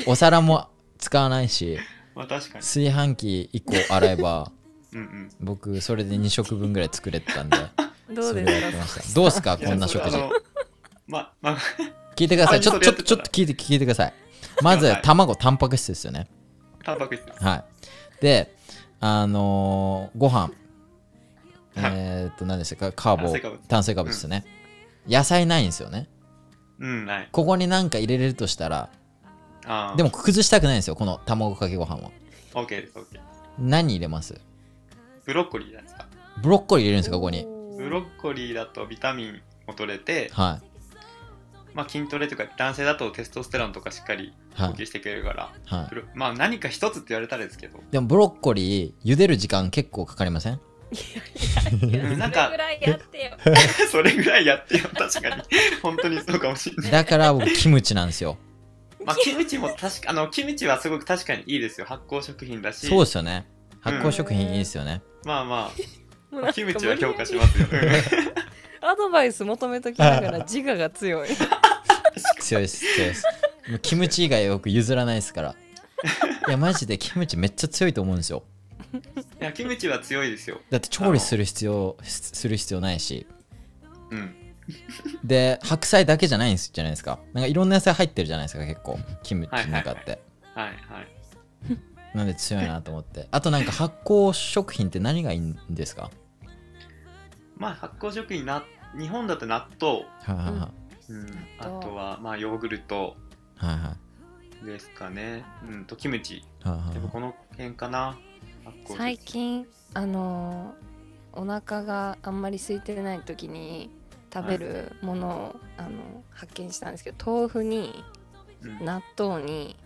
[0.07, 1.79] お皿も使わないし
[2.15, 2.65] まあ確かに。
[2.65, 4.53] 炊飯器1個洗えば
[4.93, 5.31] うんうん。
[5.41, 7.57] 僕それで2食分ぐらい作れてたんで
[8.11, 8.51] どうそですか？
[8.53, 9.59] れやってましたどうですか？
[9.59, 10.19] こんな食事
[11.07, 11.59] ままあ
[12.17, 12.59] 聞いてください。
[12.59, 14.15] あちょちょっとそれやってたらちょっと聞いて聞いてください。
[14.63, 16.29] まずはい卵、タンパク質ですよね。
[16.85, 17.65] タンパク質はい。
[18.23, 18.55] で、
[19.01, 20.41] あのーご飯。
[20.41, 22.93] はいえーっと、何でしたか？
[22.93, 24.45] カーボ炭水化物炭水化物ですね。
[25.07, 26.09] 野菜ないんですよね。
[26.79, 28.89] うんないここに何か入れれるとしたら、
[29.67, 32.11] あーでも崩したくないんですよ、この卵かけご飯は。
[32.55, 33.05] OK です OK
[33.59, 34.41] 何入れます？
[35.27, 36.07] ブロッコリーじゃないですか
[36.43, 37.47] ブロッコリー入れるんですか、ここに。
[37.87, 40.61] ブロッコリーだとビタミンも取れて、は
[41.73, 44.35] まあ、筋トレとか男性だとテストステロンとかしっかり。
[44.57, 47.77] 補給してくれるから、はブロまあ何か一つって言われたらですけど。
[47.77, 47.83] い。
[47.91, 50.61] でもブロッコリー、茹でる時間結構かかりません？
[51.83, 53.31] うんなんかそれぐらいやってよ。
[53.93, 54.85] それぐらいやってよ。
[54.95, 55.43] 確かに。
[55.83, 56.91] 本当にそうかもしれない。
[56.91, 58.39] だから僕、キムチなんですよ。
[59.05, 61.87] まあキムチも確かあのキムチはすごく確かにいいですよ。
[61.87, 62.87] 発酵食品だし。
[62.87, 63.47] そうですよね。
[63.83, 65.03] 発酵食品いいですよね。
[65.27, 65.73] まあまも
[66.53, 67.75] キムチは評価しますよ、う
[68.85, 71.29] んアドバイス求めときながら自我が強い。
[72.41, 73.25] 強いです強いです。
[73.69, 75.55] もうキムチ以外僕譲らないですから。
[76.49, 78.45] いやマジでキムチめっちゃ強いと思うんですよ。
[79.41, 80.61] いやキムチは強いですよ。
[80.71, 83.27] だって調理する必要する必要ないし。
[84.11, 84.35] うん。
[85.25, 87.19] で白菜だけじゃないんですじゃないですか。
[87.33, 88.99] なんかいろんな野菜入ってるじゃないですか結構。
[89.25, 90.21] キムチの中って、
[90.55, 90.77] はいはい。
[92.17, 93.27] なんで強いなと思って。
[93.33, 96.11] あとなんか発酵食品って何がいいんですか？
[97.57, 98.65] まあ発酵食品な
[98.99, 100.05] 日本だと納豆、
[101.59, 103.17] あとはまあヨーグルト。
[103.63, 103.97] いはいは
[104.63, 104.65] い。
[104.67, 105.45] ですかね。
[105.69, 105.85] うん。
[105.85, 106.45] とキムチ。
[106.63, 108.19] はいはいやっぱこの辺かな。
[108.97, 110.87] 最近あのー
[111.39, 113.91] お腹があんまり空いてない時に
[114.33, 118.03] 食べるものを、あの発見したんですけど豆腐に
[118.63, 118.85] うん。
[118.85, 119.77] 納豆に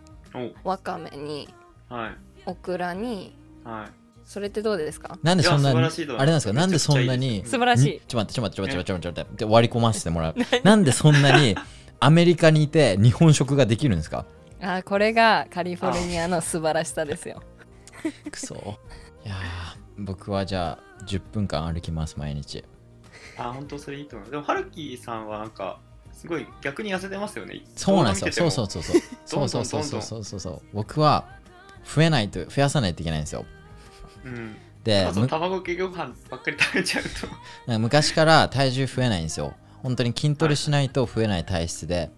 [0.65, 0.69] お。
[0.69, 1.53] わかめに
[1.89, 2.17] はい。
[2.47, 4.00] オクラにはい
[4.31, 5.19] それってどうですか？
[5.25, 6.53] なんでそんなにあれなんですか？
[6.53, 8.01] なんでそんなに素晴らしい。
[8.07, 10.35] ちょ待ってちょ待ってちょ待ってちょ待って割り込ませてもらう。
[10.63, 11.57] なんでそんなに
[11.99, 14.27] アメリカにいて日本食ができるんですか？
[14.63, 17.43] あこれがカリフォルニアの素晴らしさですよ。
[18.31, 18.79] くそ。
[19.27, 19.35] いや
[19.99, 22.65] 僕はじゃあ10分間歩きます毎日。
[23.37, 25.81] あ本当それいいと思うでもはるきさんはなんか
[26.13, 27.63] すごい逆に痩せてますよね。
[27.75, 28.49] そうなんですよ。
[28.49, 28.93] そうそうそう
[29.27, 29.65] そうそう。
[29.65, 30.63] そうそうそうそうそう。
[30.73, 31.25] 僕は
[31.85, 33.45] 増えないと増やさないといけないんですよ。
[34.25, 34.57] うん。
[34.85, 37.05] で卵かけご飯ばっかり食べちゃう
[37.67, 37.79] と。
[37.79, 39.55] 昔から体重増えないんですよ。
[39.83, 42.11] 本当に筋トレしないと増えない体質で。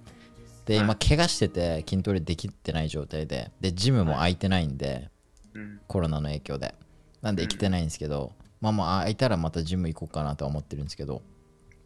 [0.67, 0.85] ではい。
[0.85, 3.51] 今怪我してて筋トレできてない状態で。
[3.61, 5.11] でジムも空いてないんで
[5.55, 5.81] うん。
[5.89, 6.75] コロナの影響で。
[7.21, 11.23] なんで行けてないんですけど、まあまあ空いたらまたジム行こうかなとは思ってるんですけど。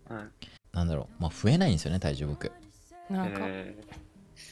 [0.09, 0.24] はい。
[0.72, 1.22] なんだろう。
[1.22, 2.52] まあ増えないんですよね体重僕。
[3.09, 3.74] なんかえ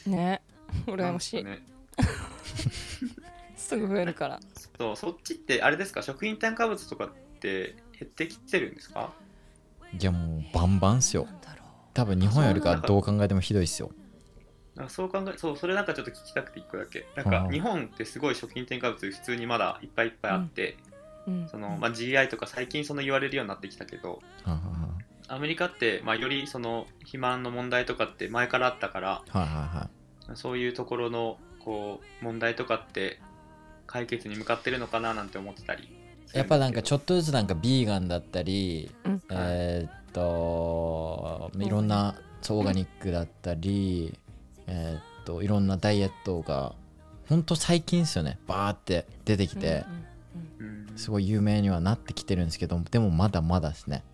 [0.07, 0.43] ね。
[0.87, 1.61] ー 羨ましい、ね。
[3.57, 4.41] すぐ増えるから
[4.79, 6.03] そうそっちってあれですか？
[6.03, 7.09] 食品添加物とかっ
[7.41, 9.13] て減ってきてるんですか？
[9.99, 11.27] いやもうバンバンっすよ。
[11.93, 13.93] 多分日本よりかどう考えてもひどいっすよ。
[14.75, 17.07] なんかそう考えそうそれなんかちょっと聞きたくて一個だけ。
[17.15, 20.77] なんか日本ってすごい食品添加物普通にまだいっぱいいっぱいあって、
[21.29, 21.49] う、うん。
[21.49, 24.89] そのまあ、GI とか最近その言われるようになってきたけどはあは
[25.29, 29.91] アメリカって、まあ、よりその肥満の問題とかって前からあったからあはあはいはいは
[30.35, 30.37] い。
[30.37, 33.21] そういうところのこう問題とかって
[33.87, 35.89] 解決に向かってるのかななんて思ってたり
[36.33, 39.23] やっぱなんかちょっっとずつなんかビーガンだったり、うん。
[39.31, 42.15] えーっといろんな
[42.51, 44.17] オーガニックだったり、
[44.67, 46.75] えーっといろんなダイエットが
[47.29, 48.39] ほんと最近ですよね。
[48.47, 49.85] バーって出てきて、
[50.61, 54.05] うんうんとすごい有名にはなってきてるんですけどでもまだまだですね。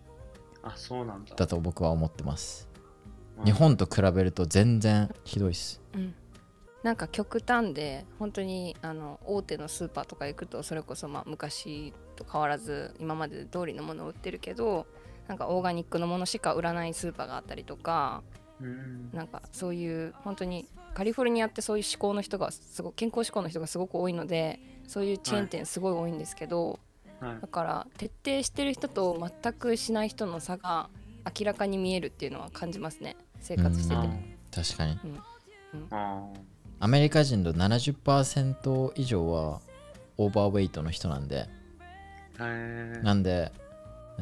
[0.63, 1.35] あそうなんだ。
[1.35, 2.67] だと僕は思ってます。
[3.37, 5.77] うん日本と比べると全然ひどいっす。
[5.77, 5.80] うん
[6.83, 14.87] なんか極端で本当にあの大手のスーパーとか行くとそれこそまあ昔と変わらず今まで通りのものを売ってるけど
[15.27, 18.23] なんかオーガニックのものしか売らないスーパーがあったりとか
[18.61, 19.09] うん。
[19.13, 26.79] なんかそういう本当にカリフォルニアってそういう思考の人がすごい健康志向の人がすごく多いのでそういうチェーン店すごい多いんですけど、
[27.19, 27.41] はい。
[27.41, 30.89] だから徹底してる人と全くしない人の差が
[31.39, 33.15] 明らかに見えるっていうのは感じますね。
[33.39, 33.99] 生活しててう。
[33.99, 34.35] ん。
[34.51, 34.99] 確かに。
[35.91, 36.27] あ
[36.81, 39.61] アメリカ人の70%以上は
[40.17, 41.47] オーバーウェイトの人なんで。
[43.03, 43.51] なんで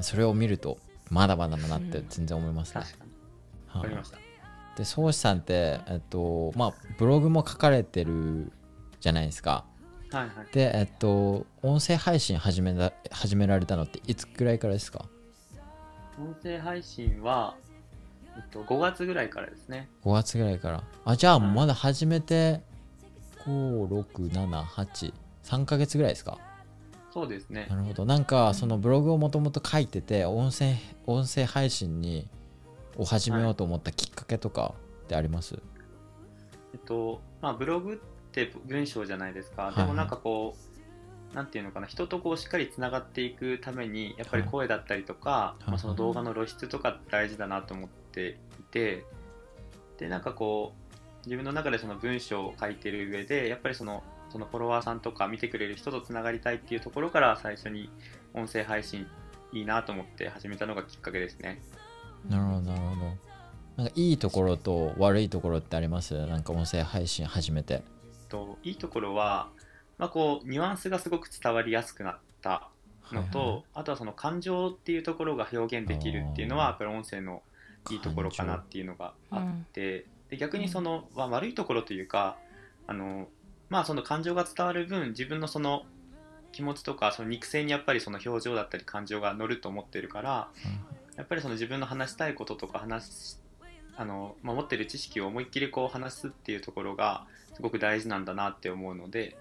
[0.02, 0.78] それを見ると
[1.10, 3.12] まだまだだなって全然思いますね、確かに。
[3.68, 3.82] はい。
[3.82, 4.18] わかりました。
[4.76, 8.52] で宗師さんってえっとまあブログも書かれてる
[9.00, 9.64] じゃないですか。
[10.12, 10.54] はいはい。
[10.54, 15.06] でえっと音声配信始めら始められたのっていつくらいからですか？
[16.20, 17.56] 音声配信は、
[18.40, 19.90] えっと、5月ぐらいからですね。
[20.04, 20.84] 5月ぐらいから。
[21.06, 21.52] あじゃあはい。
[21.52, 22.62] まだ始めて
[23.46, 26.38] 56783ヶ月ぐらいですか？
[27.12, 27.68] そうですね。
[27.70, 28.06] なるほど。
[28.06, 30.76] なんかそのブログをもともと書いてて音声
[31.06, 32.28] 音声配信に
[32.98, 34.74] を始めようと思ったきっかけとか
[35.06, 35.60] ってあります、
[36.74, 37.98] えっとまあブログっ
[38.32, 40.56] て文章じゃないですか、はいでもなんかこ
[41.34, 45.70] うなんていうのかな人とこうしっかりつながっていくためにやっぱり声だったりとか、い。
[45.70, 49.06] まあ、その動画の露出とか大事だなと思っていて
[49.98, 57.90] でなんかこう自分の中でその文章を書いてる上でやっぱりそのそのフォロワーさんとか見てくれる人とつながりたいっていうところから最初に
[58.34, 59.08] 音声配信
[59.52, 61.60] いいなと思って始めたのがきっかけですね。
[62.30, 63.02] なるほどなるほど。
[63.78, 66.26] なんかいいところと悪いところってあります？
[66.28, 67.82] なんか音声配信始めて。
[68.28, 69.50] といいところは、
[69.98, 72.70] まあ、こうニュアンスがすごく伝わりやすくなった
[73.12, 73.64] のと、はいはい。
[73.74, 77.42] あとはその感情っていうところが表現できるっていうのはやっぱり音声の
[77.90, 82.38] いいところかなっていうのがあ感って、で逆にその、まあ、悪いところというか
[82.88, 83.28] あの、
[83.70, 85.84] まあ、その感情が伝わる分自分のその
[86.52, 90.50] 気持ちとかその肉声にやっぱりその表情だったり感情が乗ると思ってるから
[91.16, 93.38] やっぱりその自分の話したいこととか話し
[93.96, 99.38] あの、まあ、持ってる知識を思いっきりこう話すっていうところがすごく大事なんだなって思うので、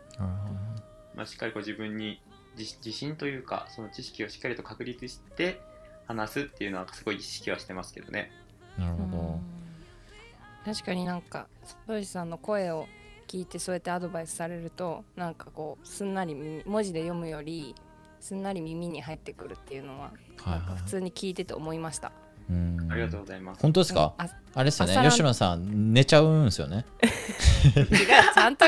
[1.14, 2.20] まあ、しっかりこう自分に
[2.56, 5.61] 自自信というかその知識をしっかりと確立して
[6.09, 8.33] 話すっていうのはすごい意識はしてますけどね。
[8.79, 9.18] どなるほど。
[9.18, 10.75] うん。
[10.75, 11.47] 確かになんか
[11.87, 12.87] ソイさんの声を
[13.29, 17.75] 聞いてそうやってアドバイスされるとなんかこうすんなり耳文字で読むより
[18.21, 20.79] すんなり耳に入ってくるっていうのははいはい。
[20.79, 22.11] 普通に聞いてて思いました。
[22.51, 22.88] うん。
[22.90, 23.61] ありがとうございます。
[23.61, 25.09] 本当ですか、うんああれですよね。
[25.09, 26.85] 吉野さん寝ちゃうんですよね。
[27.77, 27.87] 違う
[28.35, 28.64] ちゃんと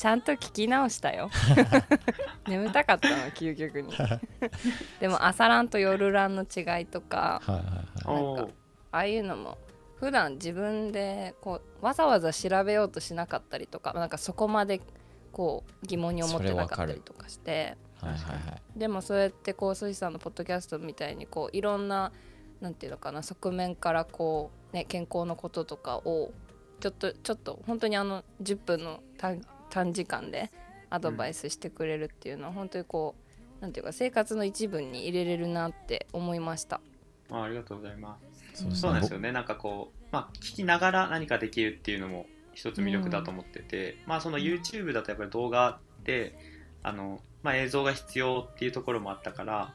[0.00, 1.28] ちゃんと聞き直したよ。
[2.48, 3.92] 眠たかったの究極に。
[4.98, 8.22] でも朝ランと夜ランの違いとかはいはいはい。
[8.22, 8.52] おーなんか
[8.92, 9.58] ああいうのも
[9.96, 14.80] 普段自分でこうわざわざ調べようとしなかったりとかなんかそこまで
[15.32, 17.76] こう疑問に思ってなかったりとかして。
[18.00, 18.78] はいはいはい。
[18.78, 22.10] でもそうやってこうスイさんのポッドキャストみたいにこういろんな
[22.62, 26.32] なんていうのかな側面からこう、ね、健康のこととかを
[26.80, 30.50] ちょっとちょっと本当にあの10分の短短時間で
[30.90, 33.14] アドバイスしてくれるっていうのは本当にこ
[33.58, 36.80] うなんていうか生活の一部に入れれるなって思いました。
[37.30, 38.18] あありがとうございま
[38.54, 38.62] す。
[38.62, 39.32] そうそうなんですよね。
[39.32, 46.36] なんかこう、まあ、聞きながら何かできるっていうのも一つ魅力だと思ってて、まあ、その YouTube だとやっぱり動画って、
[46.82, 49.74] あの、まあ、映像が必要っていうところもあったから、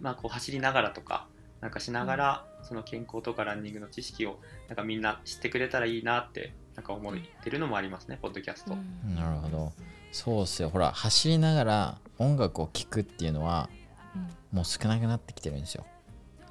[0.00, 1.26] まあ、こう走りながらとか、
[1.60, 7.14] なんかしながら、その健康とかランニングの知識を、なんかみんな知ってくれたらいいなって、なんか思っ
[7.44, 8.72] てるのもありますね、ポッドキャスト。
[8.72, 9.14] うん。
[9.14, 9.72] なるほど。
[10.12, 10.70] そうっすよ。
[10.70, 13.68] ほら走りながら音楽を聴くっていうのは
[14.16, 14.18] う
[14.54, 14.56] ん。
[14.56, 15.84] もう少なくなってきてるんですよ。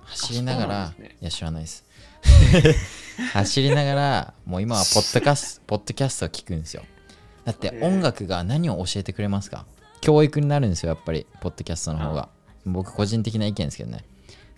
[0.03, 1.83] 走りながら、ねいや知らないです。
[3.33, 6.83] 走りながらもう今はポッドキャス ポッドキャストを聞くんですよ。
[7.43, 9.65] だって音楽が何を教えてくれますか？
[10.01, 12.29] 教育になるんですよやっぱりポッドキャストの方が。
[12.67, 14.05] 僕個人的な意見ですけどね。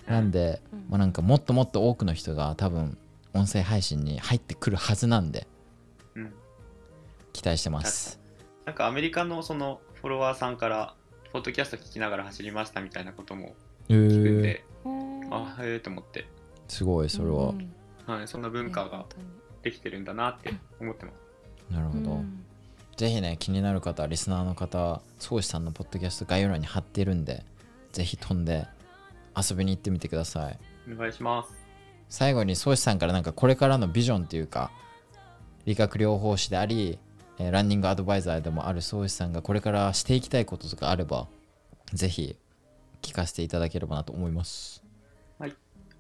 [0.06, 2.98] なんで、まあ、なんかもっともっと多くの人が多分
[3.34, 5.51] 音声配信に入ってくるはずなんでうん
[7.34, 8.20] 期待してます。
[8.66, 10.96] なんかアメリカのそのフォロワーさんから
[11.34, 13.56] ポッドキャスト聞きながら走りましたみたいなことも
[13.90, 16.28] え聞くんー、で、うんあへえと思って、
[16.68, 17.74] すごいそれは、うん。
[18.06, 19.06] はい、そんな文化が
[19.64, 21.74] できてるんだなって思ってます。
[21.74, 22.44] なるほど、うん。
[22.98, 27.46] ぜひね気になる方リスナーの方宗師さんのポッドキャスト概要欄に貼ってるんで
[27.94, 28.68] ぜひ飛んで
[29.36, 30.60] 遊びに行ってみてください。
[30.92, 31.54] お願いします。
[32.10, 34.72] 最後に宗師さんからなんかこれからのビジョンっていうか
[35.66, 37.00] 理学療法士であり、
[37.40, 41.28] えランニングアドバイザーでもある宗師さんがこれからしていきたいこととかあれば
[41.94, 42.38] ぜひ
[43.02, 44.84] 聞かせていただければなと思います。
[45.40, 45.56] はい。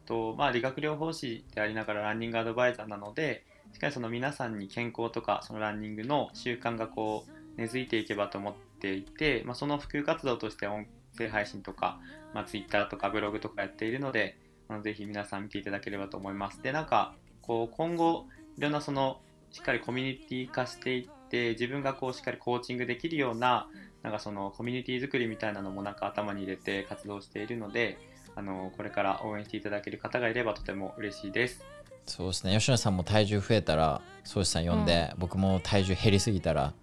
[0.05, 10.85] とまあ、理学療法士でありながらランニングアドバイザーなのでしっかりその皆さんに健康とかそのランニングの習慣がこう根付いていけばと思っていて、まあ、その普及活動として音
[11.17, 11.99] 声配信とか、
[12.33, 16.61] まあ、Twitter とかブログとかやっているのであのぜひ皆さん見ていただければと思います。
[16.61, 18.25] でなんかこう今後
[18.57, 19.19] いろんなその
[19.51, 21.20] しっかりコミュニティ化していって
[21.51, 23.67] 自分がこうしっかりコーチングできるような
[24.03, 27.97] なんかそのコミュニティ作りみたいなのもなんか頭に入れて活動しているので
[28.35, 31.63] あのこれから応援していただける方がいればとても嬉しいです。
[32.05, 32.57] そうですね。
[32.57, 36.73] 吉野さんも体重増えたら宗師さん呼んで、僕も体重減りすぎたら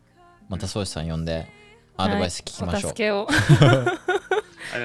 [0.49, 1.47] また宗師さん呼んで
[1.97, 3.99] アドバイス聞きましょう、はい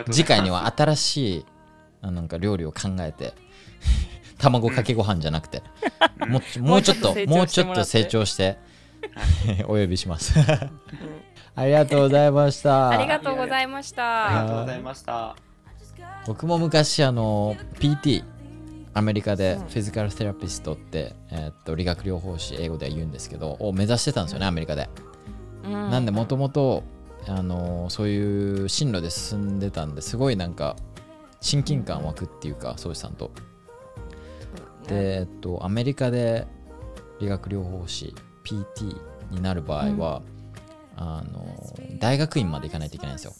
[0.11, 1.45] 次回には新しい
[2.01, 3.33] あなんか料理を考えて
[4.37, 5.61] 卵かけご飯じゃなくて、
[6.27, 8.57] もうもうちょっともうちょっと成長して
[9.65, 10.33] お呼びします。
[11.55, 12.89] ありがとうございました。
[12.89, 14.27] ありがとうございました。
[14.27, 15.35] ありがとうございました。
[16.25, 18.23] 僕も昔あの PT
[18.93, 24.89] アメリカでフィジカルセラピストって、えーっと理学療法士英語では言うんですけどを目指してたんですよねアメリカで、
[25.63, 25.71] うん。
[25.71, 26.83] なんでもともと
[27.27, 30.75] あのそういう進路で進んでたんですごいなんか
[31.41, 33.31] 親近感湧くっていうか宗師さんと。
[34.87, 36.45] で、えっと、アメリカで
[37.19, 38.95] 理学療法士 PT
[39.31, 40.21] になる場合は、
[40.95, 41.57] あの
[41.99, 43.33] 大学院まで行かないといけないんですよ。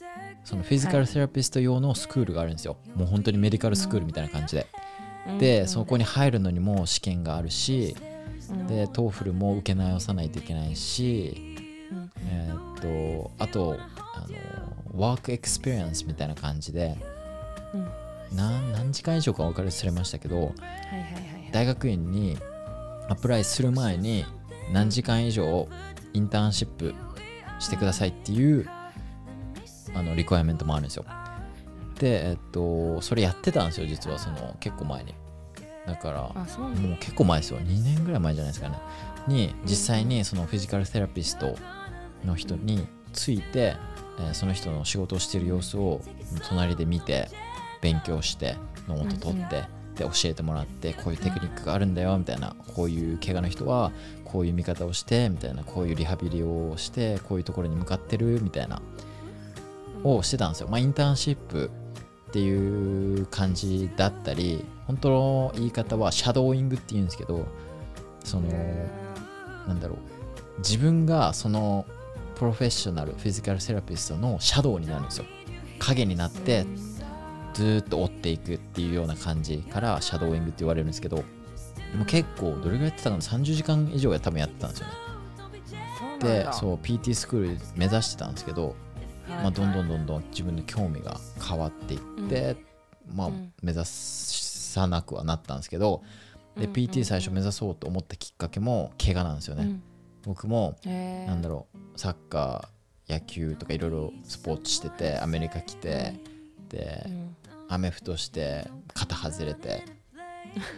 [0.44, 4.68] そのフィジカルセラピスト用のスクールがあるんですよ、もう本当にメディカルスクールみたいな感じで、
[5.40, 7.96] でそこに入るのにも試験があるし、
[8.68, 11.58] で TOEFL も受け直さないといけないし、
[11.92, 12.12] うん。
[12.28, 14.28] えーっとあとあ
[14.96, 16.98] の work experience みたいな感じで、
[17.74, 17.88] うん。
[18.36, 21.52] 何何時間以上か分かり忘れましたけどはいはいはいはい。
[21.52, 22.38] 大学院に
[23.08, 24.26] apply する前に
[24.74, 25.70] 何時間以上
[26.14, 26.94] インターンシップ
[27.60, 28.68] してくださいっていう
[29.94, 31.06] あの requirement もあるんですよ。
[32.00, 35.14] でえっとそれやってたんですよ実はその結構前に。
[35.86, 37.60] だからもう結構前ですよ。
[37.60, 38.78] 2年ぐらい前じゃないですかね。
[39.28, 41.56] に実際にその physical therapist
[42.26, 43.76] の人について、
[44.20, 46.02] えーその人の仕事をしている様子を
[46.50, 47.30] 隣で見て
[47.82, 48.56] 勉強して
[48.88, 49.64] ノート取って、
[49.96, 53.92] で教えてもらってこういうテクニックがあるんだよみたいなこういう怪我の人は
[54.26, 58.82] こういう見方をしてみたいなこういうリハビリをしてこういうところに向かってるみたいな
[60.04, 60.68] をしてたんですよ。
[60.68, 61.70] まあ、インターンシップ
[62.30, 67.46] っていう感じだったり本当の言い方は shadowing っていうんですけど
[68.24, 68.50] その
[69.68, 71.86] なんだろう自分がその
[72.36, 75.26] プロフェッショナルフィジカルセラピストのシャドウになるんですよ
[75.80, 76.66] 影になって
[77.54, 81.24] ずーっと追っていくっていうような感じからシャドーイングって言われるんですけども
[82.04, 84.94] う結構どれぐらいやってたかな？30時間以上は多分やってたんですよね。
[86.20, 88.76] でそう PT スクール目指してたんですけど
[89.28, 92.58] はいまあ、どんどんどんどん自分の興味が変わっていって、
[93.14, 93.54] まあうん。
[93.62, 96.04] 目指さなくはなったんですけど
[96.58, 99.84] でうん PT 最初目指そうと思ったきっかけも怪我なんですよね、うん。
[100.24, 106.20] 僕もなんだろうサッカー野球とかいろいろスポーツしててアメリカ来て
[106.70, 107.36] でうん
[107.74, 109.84] アメフトして肩外れて。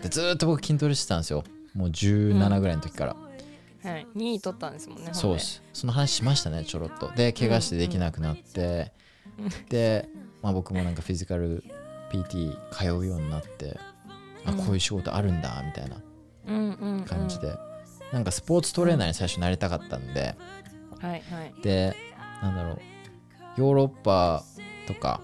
[0.01, 1.43] でずーっと僕筋トレしてたんですよ。
[1.73, 3.15] もう17ぐらいの時から、
[3.91, 4.08] はい。
[4.15, 5.62] 2位取ったんですもんねそうです。
[5.73, 7.12] その話しましたねちょろっと。
[7.12, 8.93] で怪我してできなくなって、
[9.69, 10.08] で、
[10.41, 11.63] まあ、僕もなんかフィジカル
[12.12, 13.77] PT 通うようになって、
[14.46, 14.58] あうん。
[14.58, 15.98] こういう仕事あるんだみたいな。
[16.48, 17.04] うんうんうん。
[17.04, 17.54] 感じで、
[18.13, 20.35] なんかスポーツトレーナーに最初なりたかったんで、
[21.02, 21.54] はいはい。
[21.62, 21.96] で
[22.41, 22.79] なんだろう。
[23.58, 24.43] ヨーロッパ
[24.87, 25.21] とか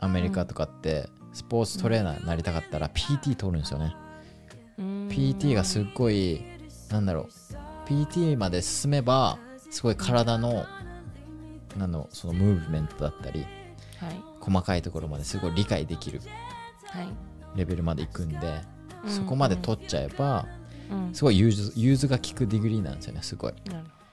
[0.00, 3.94] アメリカとかってスポーツトレーナーになりたかったら PT 取るんですよね、
[4.78, 6.42] PT がすっごい
[6.90, 7.28] なんだろう。
[7.88, 9.38] PT まで進めば
[9.70, 10.64] すごい体の
[11.76, 13.46] なんのその movement だったり
[13.98, 14.20] はい。
[14.40, 16.20] 細かいところまですごい理解できる
[16.86, 17.08] はい。
[17.56, 18.60] レベルまでいくんで、
[19.04, 19.10] うん。
[19.10, 20.46] そこまで取っちゃえば
[20.90, 21.14] うん。
[21.14, 23.54] すごい融通融通が利く degree なんですよねすごい。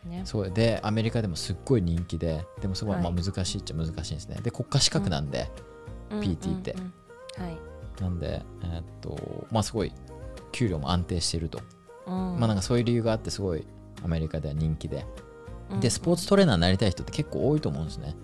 [0.05, 0.21] ね。
[0.25, 4.39] そうでアメリカでもすっごい人気ででもすごいはいまあ難しいっちゃ難しいんですね。
[4.41, 5.49] で国家資格なんで、
[6.09, 6.75] PT って。
[8.01, 9.91] なんでえーっとまあすごい
[10.51, 11.61] 給料も安定してると、
[12.05, 12.13] うん。
[12.39, 13.65] まあなんかそういう理由があってすごい
[14.03, 15.05] アメリカでは人気で。
[15.71, 15.79] うん。
[15.79, 18.15] でスポーツトレーナーになりたい人って結構多いと思うんですね。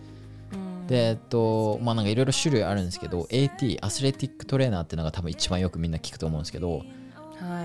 [0.54, 0.88] うん。
[0.88, 6.84] でえっとまあなんかいろいろ種類あるんですけど AT アスレティックトレーナーっていうのが多分一番よくみんな聞くと思うんですけどは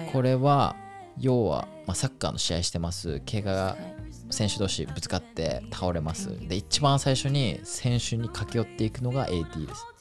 [0.08, 0.10] い。
[0.12, 0.76] これは
[1.18, 3.20] 要は、まあ、サッカーの試合してます。
[3.30, 3.94] 怪我がはい。
[4.30, 6.28] 選手同士ぶつかって倒れます。
[6.48, 9.86] で一番最初に選手に駆け寄っていくのが AT です。
[9.90, 9.97] うん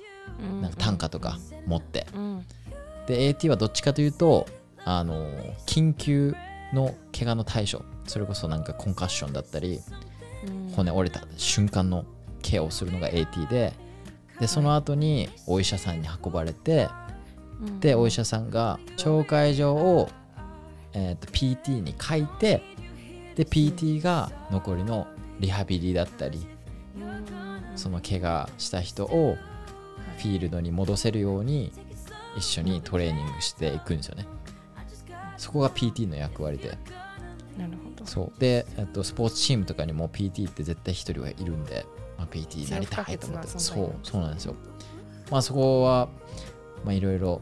[0.61, 2.07] なんか担架とか持って。
[2.13, 2.45] うん。
[3.07, 4.47] で AT はどっちかというと
[4.83, 5.27] あの
[5.65, 6.35] 緊急
[6.73, 7.81] の怪我の対処。
[8.05, 9.79] それこそなんかコンカッションだったり
[10.47, 10.71] うん。
[10.71, 12.05] 骨折れた瞬間の
[12.41, 13.73] ケアをするのが AT で
[14.39, 16.89] でその後にお医者さんに運ばれて
[17.61, 17.79] うん。
[17.79, 20.09] でお医者さんが紹介状を、
[20.93, 22.61] えーと PT に書いて
[23.35, 25.07] で PT が残りの
[25.39, 26.47] リハビリだったり
[26.95, 27.77] うん。
[27.77, 29.37] その怪我した人を
[30.17, 31.71] フィールドに戻せるように
[32.37, 34.25] 一緒にトレーニングしていくんですよね。
[35.37, 36.77] そこが PT の役割で。
[37.57, 38.05] なるほど。
[38.05, 38.39] そう。
[38.39, 41.85] で、えっと、スポーツチームとかにも PT って絶対一人はいるんで、
[42.17, 43.47] まあ、PT になりたいと思って。
[43.47, 44.55] そうそうなんですよ。
[45.31, 46.07] まあそこは
[46.85, 47.41] まあいろいろ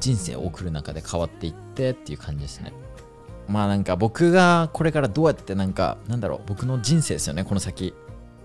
[0.00, 2.72] 人生を送る中で変わっていってっていう感じですね。
[3.48, 7.44] まあなんか僕がこれからどうやってなんかなんだろう僕の人生ですよね。
[7.44, 7.94] この先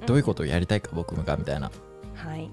[0.05, 1.71] どういうことをやりたいか僕がみたいな。
[2.15, 2.49] はい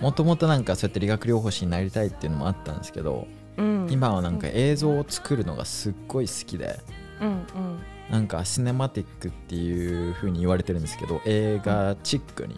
[0.00, 3.26] もともとなんかそうやって理学療法士になりたいっていうのもあったんですけど、
[3.56, 3.88] うん。
[3.90, 6.78] 今はなんか映像を作るのがすっごい好きで
[7.20, 7.44] うんうん。
[8.10, 12.56] なんかシネマティックっていう風に言われてるんですけど映画チックに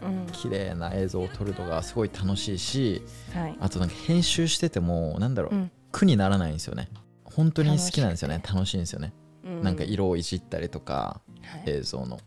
[0.00, 0.26] うん。
[0.32, 3.02] 綺麗な映像を撮るのがすごい楽しいし
[3.34, 3.56] はい。
[3.60, 5.70] あとなんか編集しててもなんだろう、うん。
[5.90, 6.88] 苦にならないんですよね。
[7.24, 8.42] 本当に好きなんですよね。
[8.46, 8.76] 楽しい。
[8.78, 9.12] んですよね、
[9.44, 9.62] うん。
[9.62, 11.62] なんか色をいじったりとかはい。
[11.66, 12.20] 映像の。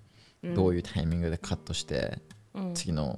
[0.56, 2.20] どういうタイミングでカットして
[2.54, 2.74] うん。
[2.74, 3.18] 次の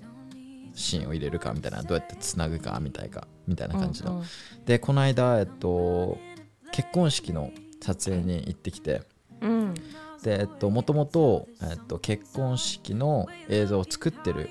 [0.74, 4.26] シーンを入れるかみたいなどうやってつなぐかみたいかみたいな感じの、うんうん。
[4.66, 6.18] でこの間えっと
[6.72, 7.52] 結婚式の
[7.82, 9.04] 撮影に行ってきて。
[9.42, 9.74] うん。
[10.24, 14.50] でえっともともとえっと結婚式の映像を作ってる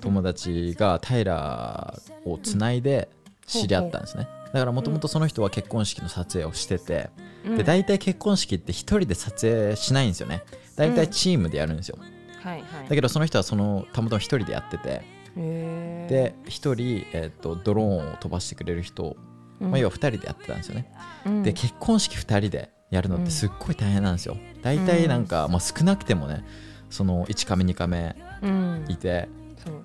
[0.00, 3.08] 友達がタイラーをつないで
[3.46, 4.28] 知り合ったんですね。
[4.52, 7.10] だからもともとその人は結婚式の撮影をしてて。
[7.44, 7.56] うん。
[7.56, 10.42] で大体結婚式って一人で撮影しないんですよね。
[10.76, 11.98] 大体チームでやるんですよ。
[12.42, 12.88] はいはい。
[12.88, 19.16] だけどその人はそのたまたま一人でやっててで一人えっとドローンを飛ばしてくれる人
[19.60, 19.70] うん。
[19.70, 20.92] まあ要は二人でやってたんですよね。
[21.26, 21.42] うん。
[21.42, 24.36] で結婚式2人でやるのってすっごい大変なんですよ。
[24.62, 26.44] 大体なんか、まあ、少なくてもね
[26.90, 28.84] その1カメ2カメうん。
[28.88, 29.28] いて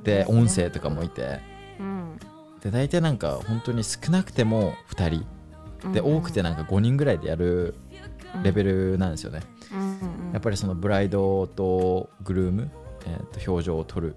[0.03, 1.39] で音声とかもいて。
[1.79, 2.19] うん。
[2.61, 5.09] で大体なんか本当に少なくても2
[5.81, 5.91] 人。
[5.93, 6.17] でうん。
[6.17, 7.75] 多くてなんか5人ぐらいでやる
[8.43, 9.41] レベルなんですよね。
[9.73, 12.71] うんうんやっぱりそのブライドとグルーム、
[13.05, 14.15] えーと表情を撮る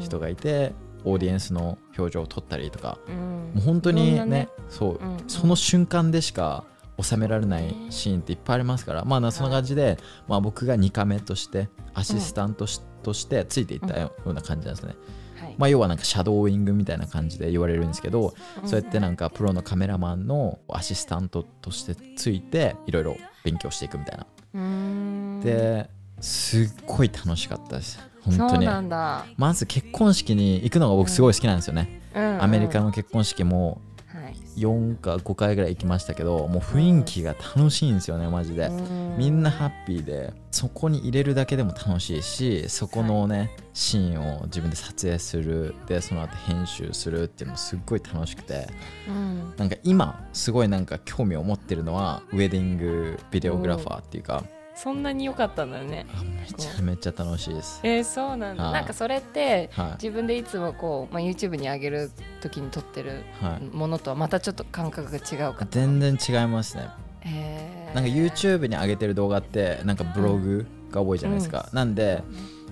[0.00, 0.74] 人がいて
[1.04, 2.98] オーディエンスの表情を撮ったりとか。
[3.08, 3.14] うん。
[3.14, 4.48] もう本当にねなね。
[4.68, 5.18] そう、うんうん。
[5.28, 6.64] その瞬間でしか
[7.00, 14.96] 収められないシーンっていっぱいありますから、まあなそんな感じで、まあ、僕が2カメとしてアシスタントし、としてついていったような感じなんですね、
[15.40, 15.54] はい。
[15.56, 25.88] まあ、要はなんかシャドーイングみたいな感じで言われるんですけど、うんそうやってなんかプロのカメラマンのアシスタントとしてついていろいろ勉強していくみたいな、で
[26.20, 28.50] すっごい楽しかったです本当に。
[28.50, 29.26] そうなんだ。
[29.36, 32.42] まず結婚式に行くのが僕すごい好きなんですよね、うんうん。
[32.42, 34.34] アメリカの結婚式もはい。
[34.56, 38.70] 4か5回ぐらい行きましたけどもう雰囲気が楽しいんですよねマジで、
[39.16, 45.74] みんなハッピーでそこに入れるだけでも楽しいしそこのね、シーンを自分で撮影する。
[45.86, 48.66] でその後編集するっていうのもすっごい楽しくて。
[49.08, 49.54] うん。
[49.56, 54.42] なんか今すごいなんか興味を持ってるのはウェディングビデオグラファーっていうか
[54.82, 56.06] そんなに良かったんだよね。
[56.14, 57.80] あめちゃめちゃ楽しいです。
[57.82, 58.64] えー、そうなんだ。
[58.64, 58.72] はい。
[58.74, 59.92] なんかそれってはい。
[60.02, 62.10] 自分でいつもこう、まあ、YouTube に上げる
[62.40, 63.76] 時に撮ってるはい。
[63.76, 66.88] ものとはまたちょっと感覚が違うか全然違いますね。
[67.20, 67.94] へー。
[67.94, 72.22] なんか YouTube に上げてる動画ってなんかブログが多いじゃないですか、なんで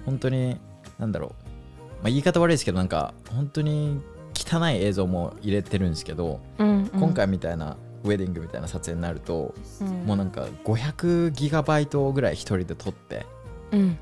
[0.05, 0.59] 本当に
[0.99, 4.01] なんだろう、まあ、言い方悪いですけどなんか本当に
[4.35, 6.87] 汚い映像も入れてるんですけど、うんうん。
[6.89, 9.89] 今回みたいなウェディングみたいな撮影になると、うん。
[10.05, 13.27] もうなんか500ギガバイトぐらい一人で撮って
[13.73, 13.99] うん。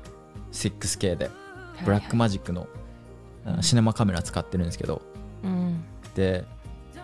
[0.51, 1.29] 6K で
[1.83, 2.67] ブラックマジックの、
[3.45, 5.01] あシネマカメラ使ってるんですけど
[5.43, 5.83] うん。
[6.15, 6.45] で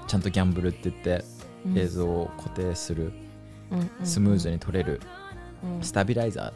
[0.08, 1.24] ちゃんとギャンブルって言って
[1.66, 1.78] うん。
[1.78, 3.12] 映像を固定する、
[3.72, 3.90] うんうん。
[4.04, 5.02] スムーズに撮れる
[5.64, 5.84] うん。
[5.84, 6.54] スタビライザー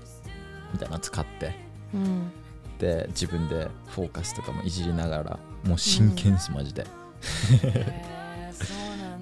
[0.74, 1.56] みたいなの使って
[1.94, 2.32] うん。
[2.80, 6.86] で自分でフォーカスとかもいじりながらもう真剣です、マジで。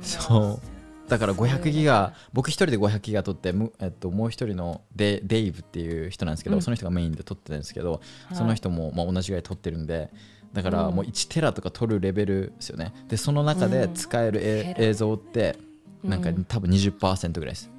[0.02, 0.68] そう
[1.14, 6.62] だから500ギガ僕一人で500ギガ取ってむ、えっと、もう一人のデデイブっていう人なんですけど、うん。
[6.64, 8.00] その人がメインで取ってるんですけど、は
[8.32, 8.36] い。
[8.36, 10.10] その人もまあ同じぐらい取ってるんで
[10.54, 10.96] だからうん。
[10.96, 12.94] もう1テラとか取るレベルですよね。
[13.08, 15.56] でその中で使えるえ、テラ映像って
[16.04, 17.70] なんかうん多分20%ぐらいです、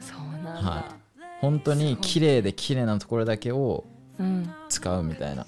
[0.00, 0.96] そうなんだ、は
[1.42, 3.84] 本当に綺麗で綺麗なところだけを
[4.18, 5.46] うん、使うみたいな。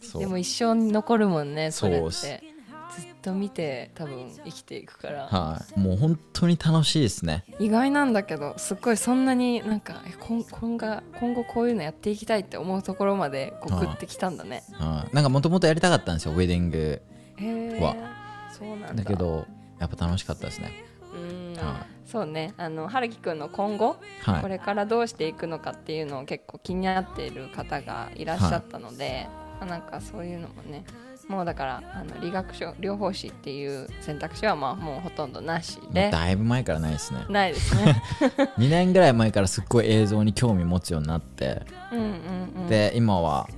[0.00, 0.22] そう。
[0.22, 2.42] でも一生に残るもんねそれって
[2.96, 5.78] ずっっと見て多分生きていくから、はい。
[5.78, 7.44] もう本当に楽しいですね。
[7.58, 13.86] 意外なんだけどすっごいそんなになんかえ今今後今後こういうのやっていきたいって思うところまでこうはい。
[13.86, 14.64] グってきたんだね。
[14.72, 15.14] はい。
[15.14, 17.00] なんかもともとやりたかったんですよウェディング
[17.80, 17.94] は。
[18.58, 19.02] そうなんだ。
[19.02, 19.46] だけど
[19.78, 20.84] やっぱ楽しかったですね。
[21.14, 21.56] うん。
[21.56, 22.54] はそうね。
[22.56, 24.42] あの春樹くんの今後、はい。
[24.42, 29.28] これからどうしていくのかっていうのを結構気になっている方がいらっしゃったので、
[29.60, 30.84] まあなんかそういうのもね
[31.30, 36.10] もうだからあの理学療療法士っていう選択肢はまあもうほとんどなしで。
[36.10, 37.24] だいぶ前からないですね。
[37.28, 38.02] ないですね。
[38.58, 41.62] 2年ぐらい前からすっごい映像に興味持つようになって、
[41.92, 43.48] うんうんうん、で今は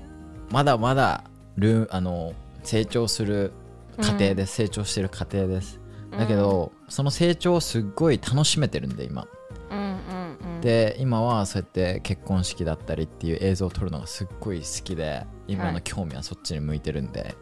[0.51, 1.25] まだまだ
[1.57, 3.53] ルーあの成長する
[3.97, 5.81] 過程です、成長してる過程です。
[6.11, 9.27] だけど、その成長をすっごい楽しめてるんで今。
[9.71, 15.83] うんうんうん、で今はそうやって結婚式だったりっていう映像を撮るのがすっごい好きで今のはい。
[15.83, 17.35] 興味はそっちに向いてるんで、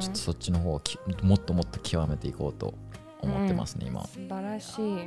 [0.00, 2.74] ちょっとそっちの方をきもっともっと極めていこうと
[3.20, 4.04] 思ってますね、今。
[4.06, 4.98] 素晴らしい。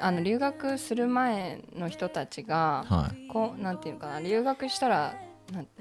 [0.00, 3.28] あの留学する前の人たちがはい。
[3.28, 5.14] こうなんていうかな留学したら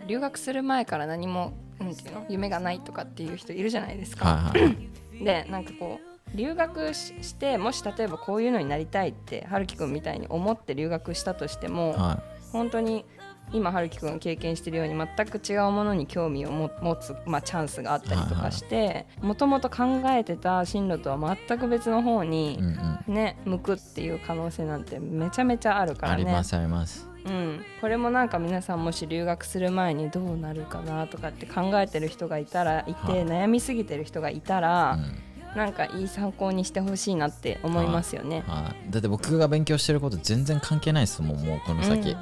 [0.08, 4.26] 留学する前から何もなんていうの夢がないとかっていう人いるじゃないですか。
[4.26, 4.70] はいはい。
[4.70, 4.76] は
[5.22, 12.22] いでなんかこう留学ししてもし例えばこういうのになりたいって春樹くんみたいに思って留学したとしても、は
[12.52, 13.06] 本当に
[13.52, 22.66] 今春樹くんが経験してるように全く違うものに興味をも持つ、まあ、チャンスがあったりとかしてもともと考えてた進路とは全く別の方い、にうん
[23.08, 26.24] う、ん、ね向くっていう可能性なんてめちゃめちゃあるからね。
[26.24, 27.08] ありますあります。
[27.26, 33.26] うん、これもなんか皆さんもし留学する前にどうなるかなとかって考えてる人がいたらいて、はい。
[33.26, 35.30] 悩みすぎてる人がいたら、うん。
[35.56, 38.44] なんかいい参考にしてほしいなって思いますよね。
[38.48, 42.18] はい、だって僕が勉強してること全然関係ないですもんもうこの先、うん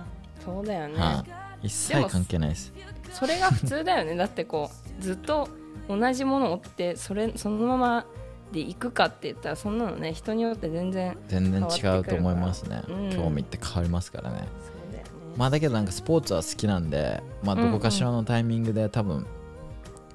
[0.47, 1.25] そうだよね、は
[1.61, 2.73] い、一切関係ないです。
[3.11, 4.15] それが普通だよね。
[4.15, 5.49] だってこうずっと
[5.89, 8.05] 同じものを追ってそれそのまま
[8.53, 13.09] でいくかって言ったらそんなのね人によって全然全然違うと思いますね、うん。
[13.09, 14.47] 興味って変わりますからね。
[14.61, 15.09] そうだよね。
[15.35, 19.25] まあだけどなんかスポーツは好きなんでまあどこかしらのタイミングで多分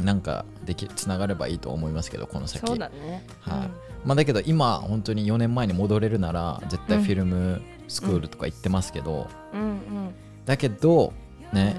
[0.01, 2.67] なんかできつながればいいと思いますけどこの先。
[2.67, 3.27] そうだね。
[3.41, 3.71] はい。
[4.07, 7.61] まあだけど今本当に4年前に戻れるなら絶対フィルム
[7.93, 10.15] スクールとか行ってますけど、うんうん
[10.47, 11.13] だけど
[11.53, 11.77] ね、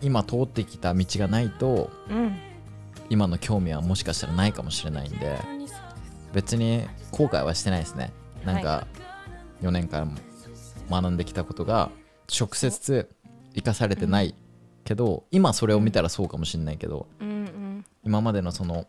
[0.00, 2.16] 今通ってきた道がないとうん。
[2.16, 2.36] うん。
[3.10, 5.38] 今の興味はもしかしたらないかもしれないんで
[6.34, 8.12] 別に後悔はしてないですね
[8.44, 8.86] なんか
[9.62, 10.14] 4年間
[10.90, 11.90] 学んできたことが
[12.38, 13.08] 直接
[13.54, 14.34] 生かされてない
[14.84, 17.84] けど、今それを見たらそうかもしれないけどうんうん。
[18.04, 18.86] 今までのその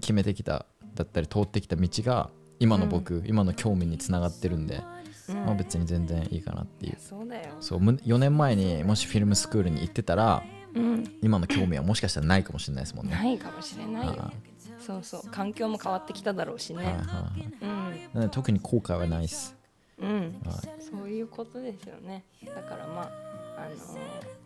[0.00, 4.95] 決めてきただったり通ってきた道が今の僕、今の興味につながってるんで、うん
[5.34, 7.56] まあ、別に全然いいかなっていうそうだよ。
[7.60, 10.42] そう4年前にもしフィルムスクールに行ってたら
[10.74, 11.16] うん。
[11.22, 13.14] 今の興味はもしかしたらないかもしれないですもんね。
[13.14, 14.32] ないかもしれないよは。
[14.78, 17.02] そうそう環境も変わってきただろうしいはいはいね。
[17.04, 19.56] はいうん特に後悔はないです。
[19.98, 20.40] うん。
[20.44, 22.24] はいそういうことですよね。
[22.44, 23.10] だからまあ
[23.58, 24.36] あのー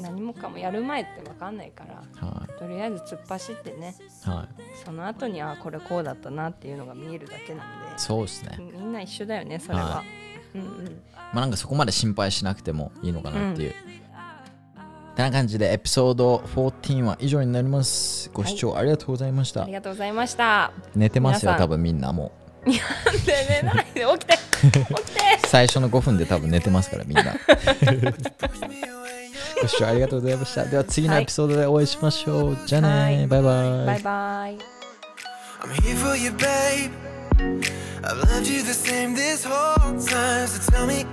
[0.00, 3.94] 何もかもやる前って分かんないからはとりあえず突っ走ってね
[4.26, 8.56] いはい、その後にあこれこうだったなっていうのが見えるだけなんでそうですね。
[8.58, 9.84] みんな一緒だよねそれは。
[9.84, 10.04] は
[10.54, 11.02] うんうん
[11.32, 13.74] まあなんかそこまで心配しなくてもいいのかなっていう。
[15.14, 18.30] てな感じでエピソード14は以上になります。
[18.32, 19.64] ご視聴ありがとうございました。
[19.64, 20.72] ありがとうございました。
[20.94, 22.32] 寝てますよ、多分みんなも
[22.64, 24.80] で寝ないで起きて起きて。
[25.44, 25.46] う。
[25.46, 27.24] 最初の5分で多分寝てますからみんな。
[29.60, 30.64] ご視聴ありがとうございました。
[30.64, 32.46] では次のエピソードでお会いしましょう。
[32.48, 33.86] はい、じゃあね、はい、バイバイ。
[33.86, 34.58] バイバイ。
[35.60, 36.92] I'm here for you, babe.
[38.02, 40.46] I've loved you the same this whole time.
[40.46, 41.04] So tell me,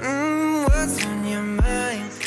[0.00, 2.23] mm, what's on your mind?